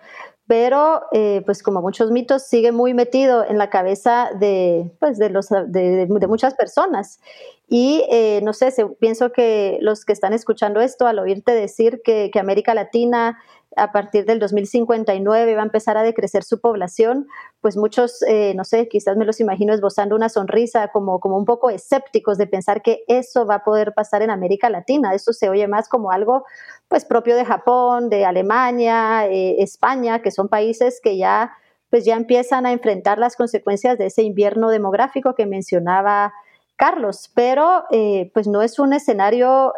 pero 0.47 1.03
eh, 1.11 1.43
pues 1.45 1.61
como 1.61 1.81
muchos 1.81 2.09
mitos 2.09 2.47
sigue 2.47 2.71
muy 2.71 2.93
metido 2.93 3.45
en 3.47 3.57
la 3.57 3.69
cabeza 3.69 4.29
de, 4.39 4.91
pues, 4.99 5.17
de, 5.17 5.29
los, 5.29 5.49
de, 5.49 6.07
muchas 6.27 6.55
personas. 6.55 7.19
Y 7.67 8.05
eh, 8.09 8.39
no 8.43 8.53
sé, 8.53 8.73
pienso 8.99 9.31
que 9.31 9.77
los 9.81 10.05
que 10.05 10.13
están 10.13 10.33
escuchando 10.33 10.79
esto, 10.79 11.05
al 11.05 11.19
oírte 11.19 11.51
decir 11.51 12.01
que 12.03 12.31
América 12.39 12.73
Latina 12.73 13.37
a 13.77 13.91
partir 13.91 14.25
del 14.25 14.39
2059 14.39 15.55
va 15.55 15.61
a 15.61 15.65
empezar 15.65 15.97
a 15.97 16.03
decrecer 16.03 16.43
su 16.43 16.59
población, 16.59 17.27
pues 17.61 17.77
muchos, 17.77 18.23
eh, 18.27 18.53
no 18.55 18.63
sé, 18.63 18.87
quizás 18.87 19.17
me 19.17 19.25
los 19.25 19.39
imagino 19.39 19.73
esbozando 19.73 20.15
una 20.15 20.29
sonrisa 20.29 20.89
como, 20.89 21.19
como 21.19 21.37
un 21.37 21.45
poco 21.45 21.69
escépticos 21.69 22.37
de 22.37 22.47
pensar 22.47 22.81
que 22.81 23.03
eso 23.07 23.45
va 23.45 23.55
a 23.55 23.63
poder 23.63 23.93
pasar 23.93 24.21
en 24.21 24.31
América 24.31 24.69
Latina. 24.69 25.13
Eso 25.13 25.31
se 25.31 25.49
oye 25.49 25.67
más 25.67 25.87
como 25.87 26.11
algo 26.11 26.43
pues 26.87 27.05
propio 27.05 27.35
de 27.35 27.45
Japón, 27.45 28.09
de 28.09 28.25
Alemania, 28.25 29.27
eh, 29.27 29.57
España, 29.59 30.21
que 30.21 30.31
son 30.31 30.49
países 30.49 30.99
que 31.01 31.17
ya 31.17 31.53
pues 31.89 32.03
ya 32.03 32.15
empiezan 32.15 32.65
a 32.65 32.73
enfrentar 32.73 33.17
las 33.17 33.37
consecuencias 33.37 33.97
de 33.97 34.07
ese 34.07 34.23
invierno 34.23 34.69
demográfico 34.69 35.35
que 35.35 35.45
mencionaba 35.45 36.33
Carlos, 36.75 37.31
pero 37.33 37.83
eh, 37.91 38.29
pues 38.33 38.45
no 38.47 38.61
es 38.61 38.77
un 38.77 38.93
escenario 38.93 39.73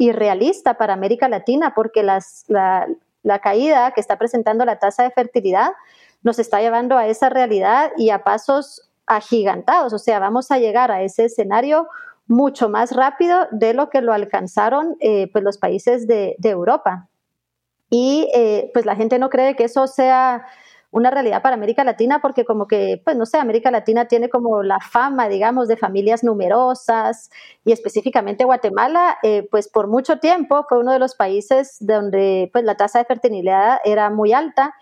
irrealista 0.00 0.74
para 0.74 0.94
América 0.94 1.28
Latina 1.28 1.74
porque 1.74 2.02
las, 2.02 2.44
la, 2.48 2.88
caída 3.42 3.92
que 3.92 4.00
está 4.00 4.16
presentando 4.16 4.64
la 4.64 4.78
tasa 4.78 5.02
de 5.02 5.10
fertilidad 5.10 5.72
nos 6.22 6.38
está 6.38 6.60
llevando 6.60 6.96
a 6.96 7.06
esa 7.06 7.28
realidad 7.28 7.92
y 7.98 8.08
a 8.08 8.24
pasos 8.24 8.90
agigantados. 9.06 9.92
O 9.92 9.98
sea, 9.98 10.18
vamos 10.18 10.50
a 10.50 10.58
llegar 10.58 10.90
a 10.90 11.02
ese 11.02 11.26
escenario 11.26 11.86
mucho 12.26 12.70
más 12.70 12.92
rápido 12.92 13.46
de 13.50 13.74
lo 13.74 13.90
que 13.90 14.00
lo 14.00 14.14
alcanzaron 14.14 14.96
eh, 15.00 15.28
pues 15.32 15.44
los 15.44 15.58
países 15.58 16.06
de, 16.06 16.36
Europa. 16.42 17.08
Y 17.90 18.30
eh, 18.34 18.70
pues 18.72 18.86
la 18.86 18.96
gente 18.96 19.18
no 19.18 19.28
cree 19.28 19.54
que 19.54 19.64
eso 19.64 19.86
sea 19.86 20.46
una 20.90 21.10
realidad 21.10 21.42
para 21.42 21.54
América 21.54 21.84
Latina 21.84 22.20
porque 22.20 22.44
como 22.44 22.66
que, 22.66 23.00
pues 23.04 23.16
no 23.16 23.26
sé, 23.26 23.38
América 23.38 23.70
Latina 23.70 24.06
tiene 24.06 24.28
como 24.28 24.62
la 24.62 24.80
fama, 24.80 25.28
digamos, 25.28 25.68
de 25.68 25.76
familias 25.76 26.24
numerosas 26.24 27.30
y 27.64 27.72
específicamente 27.72 28.44
Guatemala, 28.44 29.18
eh, 29.22 29.46
pues 29.50 29.68
por 29.68 29.86
mucho 29.86 30.18
tiempo 30.18 30.66
fue 30.68 30.80
uno 30.80 30.92
de 30.92 30.98
los 30.98 31.14
países 31.14 31.76
donde 31.80 32.50
pues 32.52 32.64
la 32.64 32.76
tasa 32.76 32.98
de 32.98 33.04
fertilidad 33.04 33.78
era 33.84 34.10
muy 34.10 34.32
alta 34.32 34.74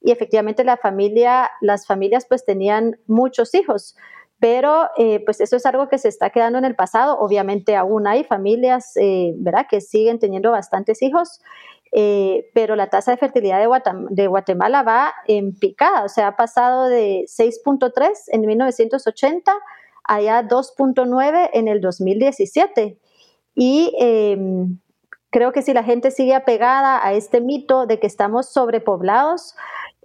y 0.00 0.12
efectivamente 0.12 0.62
la 0.62 0.76
familia, 0.76 1.50
las 1.60 1.86
familias 1.86 2.26
pues 2.28 2.44
tenían 2.44 2.98
muchos 3.06 3.54
hijos. 3.54 3.96
Pero 4.38 4.90
eh, 4.98 5.22
pues 5.24 5.40
eso 5.40 5.56
es 5.56 5.64
algo 5.64 5.88
que 5.88 5.96
se 5.96 6.08
está 6.08 6.28
quedando 6.28 6.58
en 6.58 6.66
el 6.66 6.76
pasado. 6.76 7.18
Obviamente 7.18 7.74
aún 7.74 8.06
hay 8.06 8.22
familias, 8.22 8.92
eh, 8.96 9.32
¿verdad?, 9.36 9.66
que 9.68 9.80
siguen 9.80 10.18
teniendo 10.18 10.50
bastantes 10.50 11.00
hijos 11.00 11.40
eh, 11.92 12.50
pero 12.54 12.76
la 12.76 12.88
tasa 12.88 13.12
de 13.12 13.16
fertilidad 13.16 13.60
de 14.10 14.26
Guatemala, 14.26 14.82
va 14.82 15.14
en 15.26 15.54
picada, 15.58 16.04
o 16.04 16.08
sea, 16.08 16.28
ha 16.28 16.36
pasado 16.36 16.88
de 16.88 17.24
6.3 17.26 18.10
en 18.28 18.40
1980 18.42 19.52
a 20.04 20.20
ya 20.20 20.42
2.9 20.42 21.50
en 21.52 21.68
el 21.68 21.80
2017. 21.80 22.98
Y 23.54 23.92
em, 23.98 24.78
creo 25.30 25.52
que 25.52 25.62
si 25.62 25.72
la 25.72 25.82
gente 25.82 26.10
sigue 26.10 26.34
apegada 26.34 27.04
a 27.04 27.12
este 27.14 27.40
mito 27.40 27.86
de 27.86 27.98
que 27.98 28.06
estamos 28.06 28.50
sobrepoblados, 28.52 29.54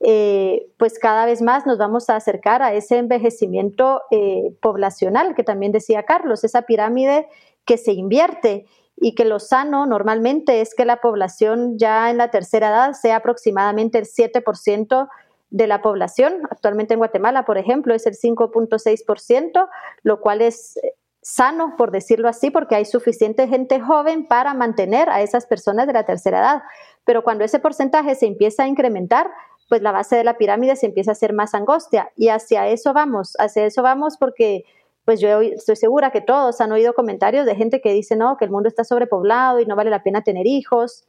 eh, 0.03 0.67
pues 0.77 0.97
cada 0.97 1.25
vez 1.25 1.41
más 1.41 1.67
nos 1.67 1.77
vamos 1.77 2.09
a 2.09 2.15
acercar 2.15 2.63
a 2.63 2.73
ese 2.73 2.97
envejecimiento 2.97 4.01
eh, 4.09 4.55
poblacional 4.59 5.35
que 5.35 5.43
también 5.43 5.71
decía 5.71 6.03
Carlos, 6.03 6.43
esa 6.43 6.63
pirámide 6.63 7.27
que 7.65 7.77
se 7.77 7.93
invierte 7.93 8.65
y 8.97 9.15
que 9.15 9.25
lo 9.25 9.39
sano 9.39 9.85
normalmente 9.85 10.61
es 10.61 10.75
que 10.75 10.85
la 10.85 10.97
población 10.97 11.77
ya 11.77 12.09
en 12.09 12.17
la 12.17 12.29
tercera 12.29 12.69
edad 12.69 12.93
sea 12.93 13.17
aproximadamente 13.17 13.97
el 13.97 14.05
7% 14.05 15.09
de 15.49 15.67
la 15.67 15.81
población. 15.81 16.41
Actualmente 16.49 16.93
en 16.93 16.99
Guatemala, 16.99 17.45
por 17.45 17.57
ejemplo, 17.57 17.93
es 17.93 18.05
el 18.05 18.15
5.6%, 18.15 19.67
lo 20.03 20.21
cual 20.21 20.41
es 20.41 20.77
eh, 20.77 20.93
sano, 21.21 21.75
por 21.77 21.91
decirlo 21.91 22.29
así, 22.29 22.51
porque 22.51 22.75
hay 22.75 22.85
suficiente 22.85 23.47
gente 23.47 23.79
joven 23.79 24.27
para 24.27 24.53
mantener 24.53 25.09
a 25.09 25.21
esas 25.21 25.45
personas 25.45 25.87
de 25.87 25.93
la 25.93 26.05
tercera 26.05 26.39
edad. 26.39 26.63
Pero 27.03 27.23
cuando 27.23 27.43
ese 27.43 27.59
porcentaje 27.59 28.15
se 28.15 28.25
empieza 28.27 28.63
a 28.63 28.67
incrementar, 28.67 29.29
pues 29.69 29.81
la 29.81 29.91
base 29.91 30.15
de 30.15 30.23
la 30.23 30.37
pirámide 30.37 30.75
se 30.75 30.85
empieza 30.85 31.11
a 31.11 31.13
hacer 31.13 31.33
más 31.33 31.53
angostia 31.53 32.11
y 32.17 32.27
hacia 32.27 32.67
eso 32.67 32.91
vamos, 32.91 33.35
hacia 33.39 33.65
eso 33.65 33.81
vamos 33.81 34.17
porque 34.17 34.65
pues 35.05 35.19
yo 35.19 35.41
estoy 35.41 35.75
segura 35.75 36.11
que 36.11 36.21
todos 36.21 36.61
han 36.61 36.71
oído 36.71 36.93
comentarios 36.93 37.45
de 37.45 37.55
gente 37.55 37.81
que 37.81 37.91
dice, 37.91 38.15
no, 38.15 38.37
que 38.37 38.45
el 38.45 38.51
mundo 38.51 38.69
está 38.69 38.83
sobrepoblado 38.83 39.59
y 39.59 39.65
no 39.65 39.75
vale 39.75 39.89
la 39.89 40.03
pena 40.03 40.23
tener 40.23 40.45
hijos. 40.47 41.05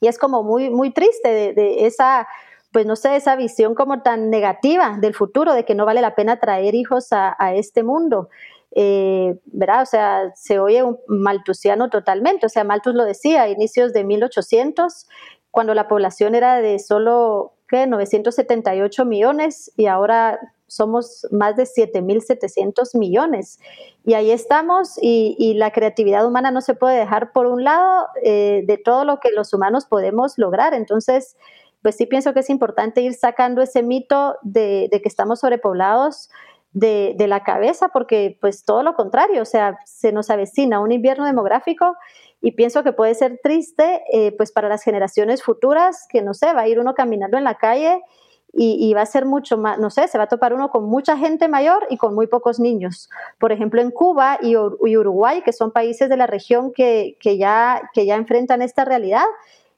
Y 0.00 0.06
es 0.06 0.18
como 0.18 0.42
muy, 0.42 0.70
muy 0.70 0.92
triste 0.92 1.52
de, 1.54 1.86
esa, 1.86 2.28
pues 2.72 2.86
no 2.86 2.94
sé, 2.94 3.16
esa 3.16 3.34
visión 3.34 3.74
como 3.74 4.02
tan 4.02 4.30
negativa 4.30 4.96
del 5.00 5.14
futuro, 5.14 5.54
de 5.54 5.64
que 5.64 5.74
no 5.74 5.84
vale 5.84 6.00
la 6.00 6.14
pena 6.14 6.38
traer 6.38 6.74
hijos 6.74 7.08
a, 7.10 7.36
este 7.54 7.82
mundo. 7.82 8.28
Eh, 8.72 9.36
¿verdad? 9.46 9.82
O 9.82 9.86
sea, 9.86 10.32
se 10.36 10.60
oye 10.60 10.84
un 10.84 10.98
maltusiano 11.08 11.90
totalmente. 11.90 12.46
O 12.46 12.48
sea, 12.48 12.62
Malthus 12.64 12.94
lo 12.94 13.04
decía 13.04 13.42
a 13.42 13.48
inicios 13.48 13.92
de 13.92 14.04
1800, 14.04 15.08
cuando 15.50 15.74
la 15.74 15.88
población 15.88 16.36
era 16.36 16.60
de 16.60 16.78
solo 16.78 17.54
¿qué? 17.68 17.86
978 17.86 19.04
millones 19.04 19.72
y 19.76 19.86
ahora 19.86 20.38
somos 20.68 21.26
más 21.32 21.56
de 21.56 21.64
7.700 21.64 22.96
millones. 22.96 23.58
Y 24.04 24.14
ahí 24.14 24.30
estamos 24.30 24.98
y, 25.02 25.54
la 25.54 25.72
creatividad 25.72 26.24
humana 26.26 26.50
no 26.50 26.60
se 26.60 26.74
puede 26.74 26.98
dejar 26.98 27.32
por 27.32 27.46
un 27.46 27.64
lado 27.64 28.06
eh, 28.22 28.62
de 28.66 28.78
todo 28.78 29.04
lo 29.04 29.18
que 29.18 29.30
los 29.32 29.52
humanos 29.52 29.86
podemos 29.86 30.38
lograr. 30.38 30.74
Entonces, 30.74 31.36
pues 31.82 31.96
sí 31.96 32.06
pienso 32.06 32.32
que 32.32 32.40
es 32.40 32.50
importante 32.50 33.00
ir 33.00 33.14
sacando 33.14 33.62
ese 33.62 33.82
mito 33.82 34.36
de, 34.42 34.88
de 34.92 35.02
que 35.02 35.08
estamos 35.08 35.40
sobrepoblados 35.40 36.30
de, 36.72 37.14
de, 37.16 37.26
la 37.26 37.42
cabeza, 37.42 37.88
porque 37.88 38.36
pues 38.40 38.64
todo 38.64 38.82
lo 38.82 38.94
contrario, 38.94 39.42
o 39.42 39.46
sea, 39.46 39.78
se 39.84 40.12
nos 40.12 40.28
avecina 40.30 40.80
un 40.80 40.92
invierno 40.92 41.24
demográfico 41.24 41.96
y 42.40 42.52
pienso 42.52 42.84
que 42.84 42.92
puede 42.92 43.14
ser 43.14 43.40
triste 43.42 44.02
eh, 44.12 44.32
pues 44.36 44.52
para 44.52 44.68
las 44.68 44.82
generaciones 44.82 45.42
futuras, 45.42 46.06
que 46.08 46.22
no 46.22 46.34
sé, 46.34 46.52
va 46.52 46.62
a 46.62 46.68
ir 46.68 46.78
uno 46.78 46.94
caminando 46.94 47.36
en 47.36 47.44
la 47.44 47.54
calle 47.54 48.02
y, 48.52 48.92
va 48.94 49.02
a 49.02 49.06
ser 49.06 49.26
mucho 49.26 49.58
más, 49.58 49.78
no 49.78 49.90
sé, 49.90 50.08
se 50.08 50.18
va 50.18 50.24
a 50.24 50.28
topar 50.28 50.54
uno 50.54 50.70
con 50.70 50.84
mucha 50.84 51.16
gente 51.16 51.48
mayor 51.48 51.86
y 51.90 51.96
con 51.96 52.14
muy 52.14 52.26
pocos 52.26 52.58
niños. 52.58 53.10
Por 53.38 53.52
ejemplo, 53.52 53.80
en 53.80 53.90
Cuba 53.90 54.38
y, 54.40 54.56
Uruguay, 54.56 55.42
que 55.42 55.52
son 55.52 55.70
países 55.70 56.08
de 56.08 56.16
la 56.16 56.26
región 56.26 56.72
que, 56.72 57.16
ya, 57.22 57.90
que 57.92 58.06
ya 58.06 58.16
enfrentan 58.16 58.62
esta 58.62 58.84
realidad, 58.84 59.26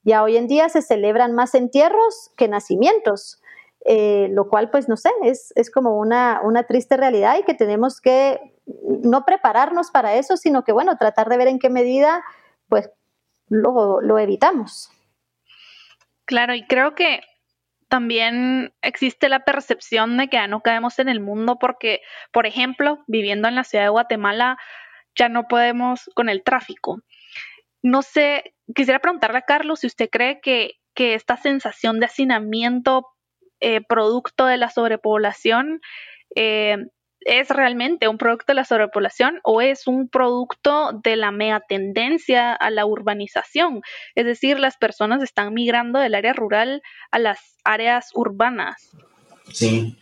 ya 0.04 0.22
hoy 0.22 0.36
en 0.36 0.46
día 0.46 0.68
se 0.68 0.82
celebran 0.82 1.34
más 1.34 1.54
entierros 1.54 2.30
que 2.36 2.48
nacimientos. 2.48 3.42
Eh, 3.86 4.28
lo 4.32 4.46
cual, 4.50 4.70
pues 4.70 4.90
no 4.90 4.98
sé, 4.98 5.08
es, 5.22 5.54
es 5.56 5.70
como 5.70 5.98
una, 5.98 6.42
una, 6.44 6.64
triste 6.64 6.98
realidad 6.98 7.38
y 7.38 7.44
que 7.44 7.54
tenemos 7.54 7.98
que 8.02 8.38
no 8.66 9.24
prepararnos 9.24 9.90
para 9.90 10.16
eso, 10.16 10.36
sino 10.36 10.64
que, 10.64 10.72
bueno, 10.72 10.98
tratar 10.98 11.30
de 11.30 11.38
ver 11.38 11.48
en 11.48 11.58
qué 11.58 11.70
medida 11.70 12.22
pues 12.68 12.90
lo, 13.48 14.02
lo 14.02 14.18
evitamos. 14.18 14.90
Claro, 16.26 16.54
y 16.54 16.66
creo 16.66 16.94
que 16.94 17.20
también 17.90 18.72
existe 18.80 19.28
la 19.28 19.40
percepción 19.40 20.16
de 20.16 20.28
que 20.28 20.36
ya 20.36 20.46
no 20.46 20.62
caemos 20.62 20.98
en 20.98 21.08
el 21.08 21.20
mundo 21.20 21.58
porque, 21.60 22.00
por 22.32 22.46
ejemplo, 22.46 23.04
viviendo 23.08 23.48
en 23.48 23.56
la 23.56 23.64
ciudad 23.64 23.84
de 23.84 23.90
Guatemala, 23.90 24.56
ya 25.14 25.28
no 25.28 25.48
podemos 25.48 26.08
con 26.14 26.28
el 26.28 26.42
tráfico. 26.42 27.02
No 27.82 28.02
sé, 28.02 28.54
quisiera 28.74 29.00
preguntarle 29.00 29.38
a 29.38 29.42
Carlos 29.42 29.80
si 29.80 29.88
usted 29.88 30.08
cree 30.08 30.40
que, 30.40 30.74
que 30.94 31.14
esta 31.14 31.36
sensación 31.36 31.98
de 31.98 32.06
hacinamiento 32.06 33.08
eh, 33.60 33.80
producto 33.82 34.46
de 34.46 34.56
la 34.56 34.70
sobrepoblación 34.70 35.80
eh, 36.36 36.78
es 37.22 37.48
realmente 37.48 38.08
un 38.08 38.18
producto 38.18 38.46
de 38.48 38.54
la 38.54 38.64
sobrepoblación 38.64 39.40
o 39.44 39.60
es 39.60 39.86
un 39.86 40.08
producto 40.08 40.98
de 41.04 41.16
la 41.16 41.30
mega 41.30 41.60
tendencia 41.60 42.52
a 42.52 42.70
la 42.70 42.86
urbanización. 42.86 43.82
Es 44.14 44.24
decir, 44.24 44.58
las 44.58 44.76
personas 44.76 45.22
están 45.22 45.52
migrando 45.54 45.98
del 45.98 46.14
área 46.14 46.32
rural 46.32 46.82
a 47.10 47.18
las 47.18 47.38
áreas 47.64 48.08
urbanas. 48.14 48.90
Sí, 49.52 49.96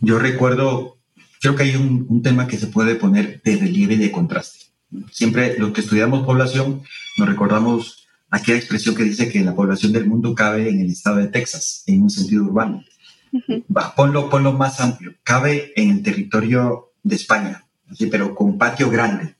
yo 0.00 0.18
recuerdo, 0.18 0.98
creo 1.40 1.56
que 1.56 1.64
hay 1.64 1.76
un, 1.76 2.22
tema 2.22 2.46
que 2.46 2.58
se 2.58 2.68
puede 2.68 2.94
poner 2.94 3.42
de 3.42 3.56
relieve 3.56 3.94
y 3.94 3.98
de 3.98 4.12
contraste. 4.12 4.66
Siempre 5.10 5.58
los 5.58 5.72
que 5.72 5.80
estudiamos 5.80 6.24
población 6.24 6.82
nos 7.18 7.28
recordamos 7.28 8.06
aquella 8.30 8.58
expresión 8.58 8.94
que 8.94 9.04
dice 9.04 9.28
que 9.30 9.40
la 9.40 9.54
población 9.54 9.92
del 9.92 10.06
mundo 10.06 10.34
cabe 10.34 10.68
en 10.68 10.80
el 10.80 10.90
estado 10.90 11.16
de 11.16 11.28
Texas, 11.28 11.82
en 11.86 12.02
un 12.02 12.10
sentido 12.10 12.44
urbano 12.44 12.84
ponlo, 13.96 14.30
ponlo 14.30 14.52
más 14.52 14.80
amplio. 14.80 15.14
Cabe 15.22 15.72
en 15.76 15.90
el 15.90 16.02
territorio 16.02 16.92
de 17.02 17.16
España, 17.16 17.64
pero 18.10 18.34
con 18.34 18.58
patio 18.58 18.90
grande. 18.90 19.36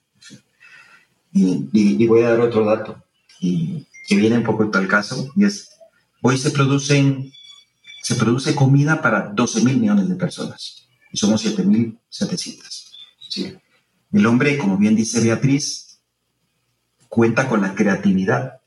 Y, 1.33 2.07
voy 2.07 2.23
a 2.23 2.31
dar 2.31 2.41
otro 2.41 2.65
dato 2.65 3.03
y, 3.41 3.87
que 4.07 4.17
viene 4.17 4.39
un 4.39 4.45
poco 4.45 4.71
al 4.73 4.87
caso, 4.87 5.33
hoy 6.23 6.39
se 6.39 6.51
producen, 6.51 7.33
se 8.03 8.15
produce 8.15 8.55
comida 8.55 9.03
para 9.03 9.33
12 9.35 9.65
mil 9.65 9.79
millones 9.79 10.09
de 10.09 10.15
personas, 10.15 10.87
y 11.11 11.17
somos 11.17 11.41
7 11.41 11.65
mil 11.65 11.99
700. 12.09 12.93
El 14.13 14.27
hombre, 14.27 14.59
como 14.59 14.77
bien 14.77 14.95
dice 14.95 15.21
Beatriz, 15.21 15.99
cuenta 17.09 17.49
con 17.49 17.63
la 17.63 17.75
creatividad. 17.75 18.61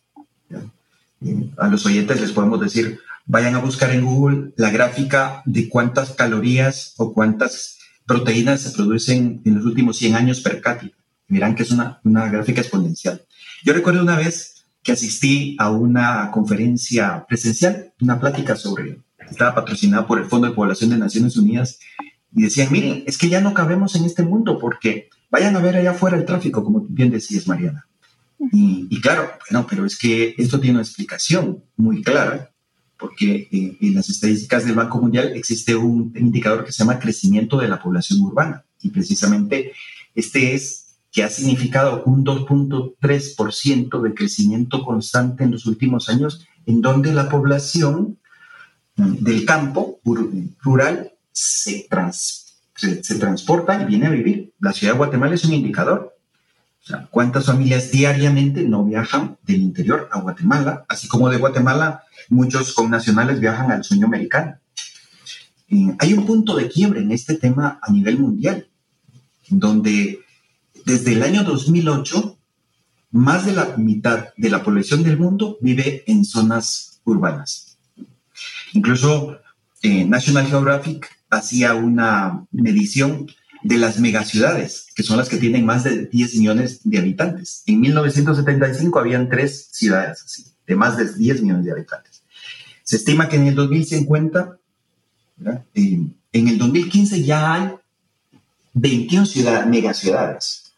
A 1.58 1.68
los 1.68 1.86
oyentes 1.86 2.20
les 2.20 2.32
podemos 2.32 2.60
decir, 2.60 3.00
vayan 3.28 3.56
a 3.56 3.60
buscar 3.60 3.92
en 3.92 4.06
Google 4.06 4.54
la 4.56 4.72
gráfica 4.72 5.44
de 5.46 5.70
cuántas 5.70 6.12
calorías 6.12 6.94
o 6.98 7.14
cuántas 7.14 7.78
proteínas 8.06 8.62
se 8.62 8.72
producen 8.72 9.42
en 9.46 9.56
los 9.56 9.66
últimos 9.66 9.98
100 9.98 10.16
años 10.16 10.42
per 10.42 10.62
cápita. 10.62 10.96
Miran 11.28 11.56
que 11.56 11.64
es 11.64 11.72
una, 11.72 12.00
una 12.06 12.30
gráfica 12.30 12.62
exponencial. 12.62 13.26
Yo 13.66 13.74
recuerdo 13.74 14.02
una 14.02 14.16
vez 14.16 14.66
que 14.82 14.94
asistí 14.94 15.58
a 15.60 15.70
una 15.70 16.32
conferencia 16.32 17.26
presencial, 17.28 17.94
una 18.00 18.18
plática 18.18 18.56
sobre, 18.56 19.02
estaba 19.30 19.56
patrocinada 19.56 20.08
por 20.08 20.20
el 20.20 20.26
Fondo 20.26 20.48
de 20.48 20.54
Población 20.54 20.92
de 20.92 20.98
Naciones 20.98 21.36
Unidas, 21.36 21.80
y 22.34 22.44
decían, 22.44 22.72
miren, 22.72 23.04
es 23.08 23.18
que 23.18 23.28
ya 23.28 23.42
no 23.42 23.54
cabemos 23.54 23.96
en 23.96 24.06
este 24.06 24.24
mundo 24.24 24.58
porque 24.60 25.10
vayan 25.30 25.56
a 25.56 25.60
ver 25.60 25.76
allá 25.76 25.92
afuera 25.92 26.16
el 26.16 26.26
tráfico, 26.26 26.64
como 26.64 26.86
bien 26.88 27.10
decías, 27.10 27.48
Mariana. 27.48 27.88
Y, 28.54 28.88
y 28.90 29.02
claro, 29.02 29.30
bueno, 29.50 29.68
pero 29.70 29.86
es 29.86 29.98
que 29.98 30.36
esto 30.38 30.60
tiene 30.60 30.76
una 30.76 30.84
explicación 30.84 31.64
muy 31.76 32.04
clara 32.04 32.52
porque 32.98 33.48
en 33.51 33.94
las 33.94 34.10
estadísticas 34.10 34.66
del 34.66 34.75
Banco 34.75 35.00
Mundial 35.00 35.32
existe 35.36 35.75
un 35.75 36.13
indicador 36.16 36.66
que 36.66 36.72
se 36.72 36.80
llama 36.80 37.00
crecimiento 37.00 37.58
de 37.58 37.68
la 37.68 37.80
población 37.80 38.22
urbana 38.22 38.66
y 38.82 38.89
precisamente 38.89 39.74
este 40.16 40.56
es 40.56 40.88
que 41.12 41.24
ha 41.24 41.30
significado 41.30 42.04
un 42.06 42.25
2.3% 42.25 44.01
de 44.01 44.13
crecimiento 44.13 44.84
constante 44.84 45.44
en 45.44 45.51
los 45.51 45.66
últimos 45.66 46.10
años, 46.10 46.46
en 46.66 46.82
donde 46.82 47.13
la 47.13 47.30
población 47.30 48.20
mm, 48.98 49.24
del 49.24 49.46
campo 49.46 50.00
rural 50.62 51.13
se 51.32 51.88
transporta 51.89 53.82
y 53.82 53.86
viene 53.86 54.08
a 54.08 54.12
vivir. 54.12 54.54
La 54.60 54.74
ciudad 54.74 54.94
de 54.94 54.98
Guatemala 54.98 55.36
es 55.36 55.46
un 55.46 55.54
indicador 55.54 56.17
¿cuántas 57.10 57.46
familias 57.46 57.91
diariamente 57.91 58.63
no 58.63 58.84
viajan 58.84 59.38
del 59.44 59.62
interior 59.62 60.10
a 60.12 60.20
Guatemala? 60.20 60.86
Así 60.88 61.08
como 61.08 61.29
de 61.29 61.38
Guatemala, 61.38 62.03
muchos 62.29 62.74
connacionales 62.74 63.39
viajan 63.39 63.72
al 63.72 63.84
sueño 63.84 64.08
americano. 64.08 64.58
hay 66.00 66.13
un 66.13 66.25
punto 66.25 66.56
de 66.56 66.70
quiebre 66.70 67.01
en 67.01 67.12
este 67.12 67.36
tema 67.36 67.79
a 67.82 67.91
nivel 67.91 68.20
mundial, 68.20 68.67
donde 69.50 70.22
desde 70.86 71.13
el 71.13 71.24
año 71.24 71.44
2008, 71.44 72.38
más 73.12 73.46
de 73.46 73.53
la 73.53 73.75
mitad 73.77 74.29
de 74.38 74.50
la 74.50 74.63
población 74.63 75.03
del 75.03 75.17
mundo 75.17 75.58
vive 75.62 76.03
en 76.08 76.24
zonas 76.24 77.01
urbanas. 77.03 77.77
Incluso 78.74 79.39
eh, 79.82 80.06
National 80.06 80.48
Geographic 80.48 81.10
hacía 81.29 81.74
una 81.74 82.46
medición 82.51 83.27
de 83.68 83.78
las 83.78 84.00
megaciudades, 84.00 84.88
que 84.96 85.04
son 85.04 85.18
las 85.18 85.28
que 85.28 85.36
tienen 85.36 85.66
más 85.66 85.84
de 85.84 86.06
10 86.06 86.36
millones 86.36 86.80
de 86.86 87.00
habitantes. 87.00 87.64
En 87.66 87.82
1975 87.82 88.98
habían 88.98 89.28
tres 89.28 89.68
ciudades 89.72 90.24
así. 90.24 90.46
de 90.66 90.76
más 90.76 90.96
de 90.96 91.14
10 91.14 91.42
millones 91.42 91.66
de 91.66 91.72
habitantes. 91.74 92.24
Se 92.84 92.96
estima 92.96 93.28
que 93.28 93.36
en 93.36 93.48
el 93.48 93.56
2050, 93.56 94.58
en, 95.74 96.16
el 96.32 96.58
2015 96.58 97.24
ya 97.24 97.54
hay 97.54 97.72
21 98.74 99.26
ciudades, 99.26 99.68
megaciudades. 99.68 100.72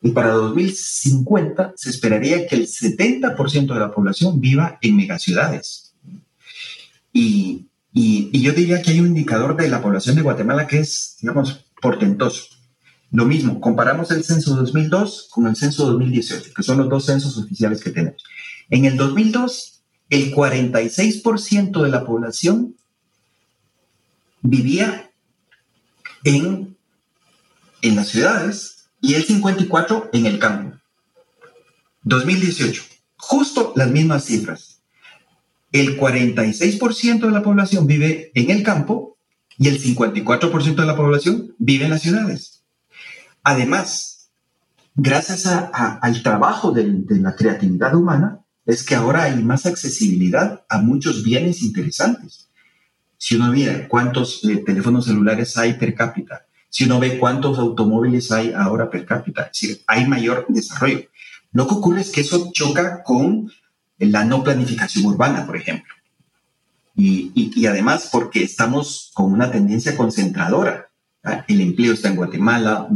Y 0.00 0.10
para 0.12 0.30
2050 0.30 1.74
se 1.76 1.90
esperaría 1.90 2.46
que 2.46 2.56
el 2.56 2.66
70% 2.66 3.74
de 3.74 3.80
la 3.80 3.92
población 3.92 4.40
viva 4.40 4.78
en 4.80 4.96
megaciudades. 4.96 5.92
Y, 7.12 7.66
y, 7.92 8.30
y, 8.32 8.40
yo 8.40 8.52
diría 8.52 8.80
que 8.80 8.92
hay 8.92 9.00
un 9.00 9.08
indicador 9.08 9.54
de 9.56 9.68
la 9.68 9.82
población 9.82 10.16
de 10.16 10.22
Guatemala 10.22 10.66
que 10.66 10.78
es, 10.78 11.16
digamos, 11.20 11.65
Lo 13.12 13.24
mismo, 13.24 13.60
comparamos 13.60 14.10
el 14.10 14.24
censo 14.24 14.54
2002 14.56 15.28
con 15.30 15.46
el 15.46 15.56
censo 15.56 15.86
2018, 15.86 16.52
que 16.54 16.62
son 16.62 16.78
los 16.78 16.88
dos 16.88 17.06
censos 17.06 17.38
oficiales 17.38 17.82
que 17.82 17.90
tenemos. 17.90 18.22
En 18.68 18.84
el 18.84 18.96
2002 18.96 19.76
el 20.10 20.34
46% 20.34 21.82
de 21.82 21.88
la 21.88 22.04
población 22.04 22.76
vivía 24.42 25.10
en, 26.24 26.76
en 27.82 27.96
las 27.96 28.08
ciudades 28.08 28.88
y 29.00 29.14
el 29.14 29.26
54% 29.26 30.10
en 30.12 30.26
el 30.26 30.38
campo. 30.38 30.76
2018, 32.02 32.84
justo 33.16 33.72
las 33.74 33.90
mismas 33.90 34.24
cifras. 34.24 34.80
El 35.72 35.98
46% 35.98 37.20
de 37.20 37.30
la 37.30 37.42
población 37.42 37.86
vive 37.86 38.30
en 38.34 38.50
el 38.50 38.62
campo 38.62 39.15
y 39.58 39.68
el 39.68 39.80
54% 39.80 40.74
de 40.74 40.86
la 40.86 40.96
población 40.96 41.54
vive 41.58 41.84
en 41.84 41.90
las 41.90 42.02
ciudades. 42.02 42.64
Además, 43.42 44.30
gracias 44.94 45.46
al 45.46 46.22
trabajo 46.22 46.72
de 46.72 47.04
la 47.20 47.34
creatividad 47.34 47.94
humana, 47.94 48.40
es 48.66 48.84
que 48.84 48.96
ahora 48.96 49.24
hay 49.24 49.42
más 49.42 49.64
accesibilidad 49.64 50.64
a 50.68 50.78
muchos 50.78 51.22
bienes 51.22 51.62
interesantes. 51.62 52.48
Si 53.16 53.36
uno 53.36 53.50
mira 53.52 53.86
cuántos 53.88 54.44
eh, 54.44 54.56
teléfonos 54.58 55.06
celulares 55.06 55.56
hay 55.56 55.74
per 55.74 55.94
cápita, 55.94 56.46
si 56.68 56.84
uno 56.84 56.98
ve 56.98 57.18
cuántos 57.18 57.58
automóviles 57.58 58.32
hay 58.32 58.52
ahora 58.52 58.90
per 58.90 59.06
cápita, 59.06 59.42
es 59.42 59.60
decir, 59.60 59.82
hay 59.86 60.06
mayor 60.06 60.46
desarrollo. 60.48 61.02
Lo 61.52 61.66
que 61.66 61.74
ocurre 61.74 62.00
es 62.00 62.10
que 62.10 62.20
eso 62.20 62.50
choca 62.52 63.02
con 63.02 63.50
la 63.98 64.24
no 64.24 64.44
planificación 64.44 65.06
urbana, 65.06 65.46
por 65.46 65.56
ejemplo. 65.56 65.85
Y, 66.96 67.30
y, 67.34 67.66
además 67.66 68.08
porque 68.10 68.42
estamos 68.42 69.10
con 69.14 69.32
una 69.32 69.50
tendencia 69.50 69.96
concentradora. 69.96 70.88
El 71.46 71.60
empleo 71.60 71.92
está 71.92 72.08
en 72.08 72.16
Guatemala, 72.16 72.88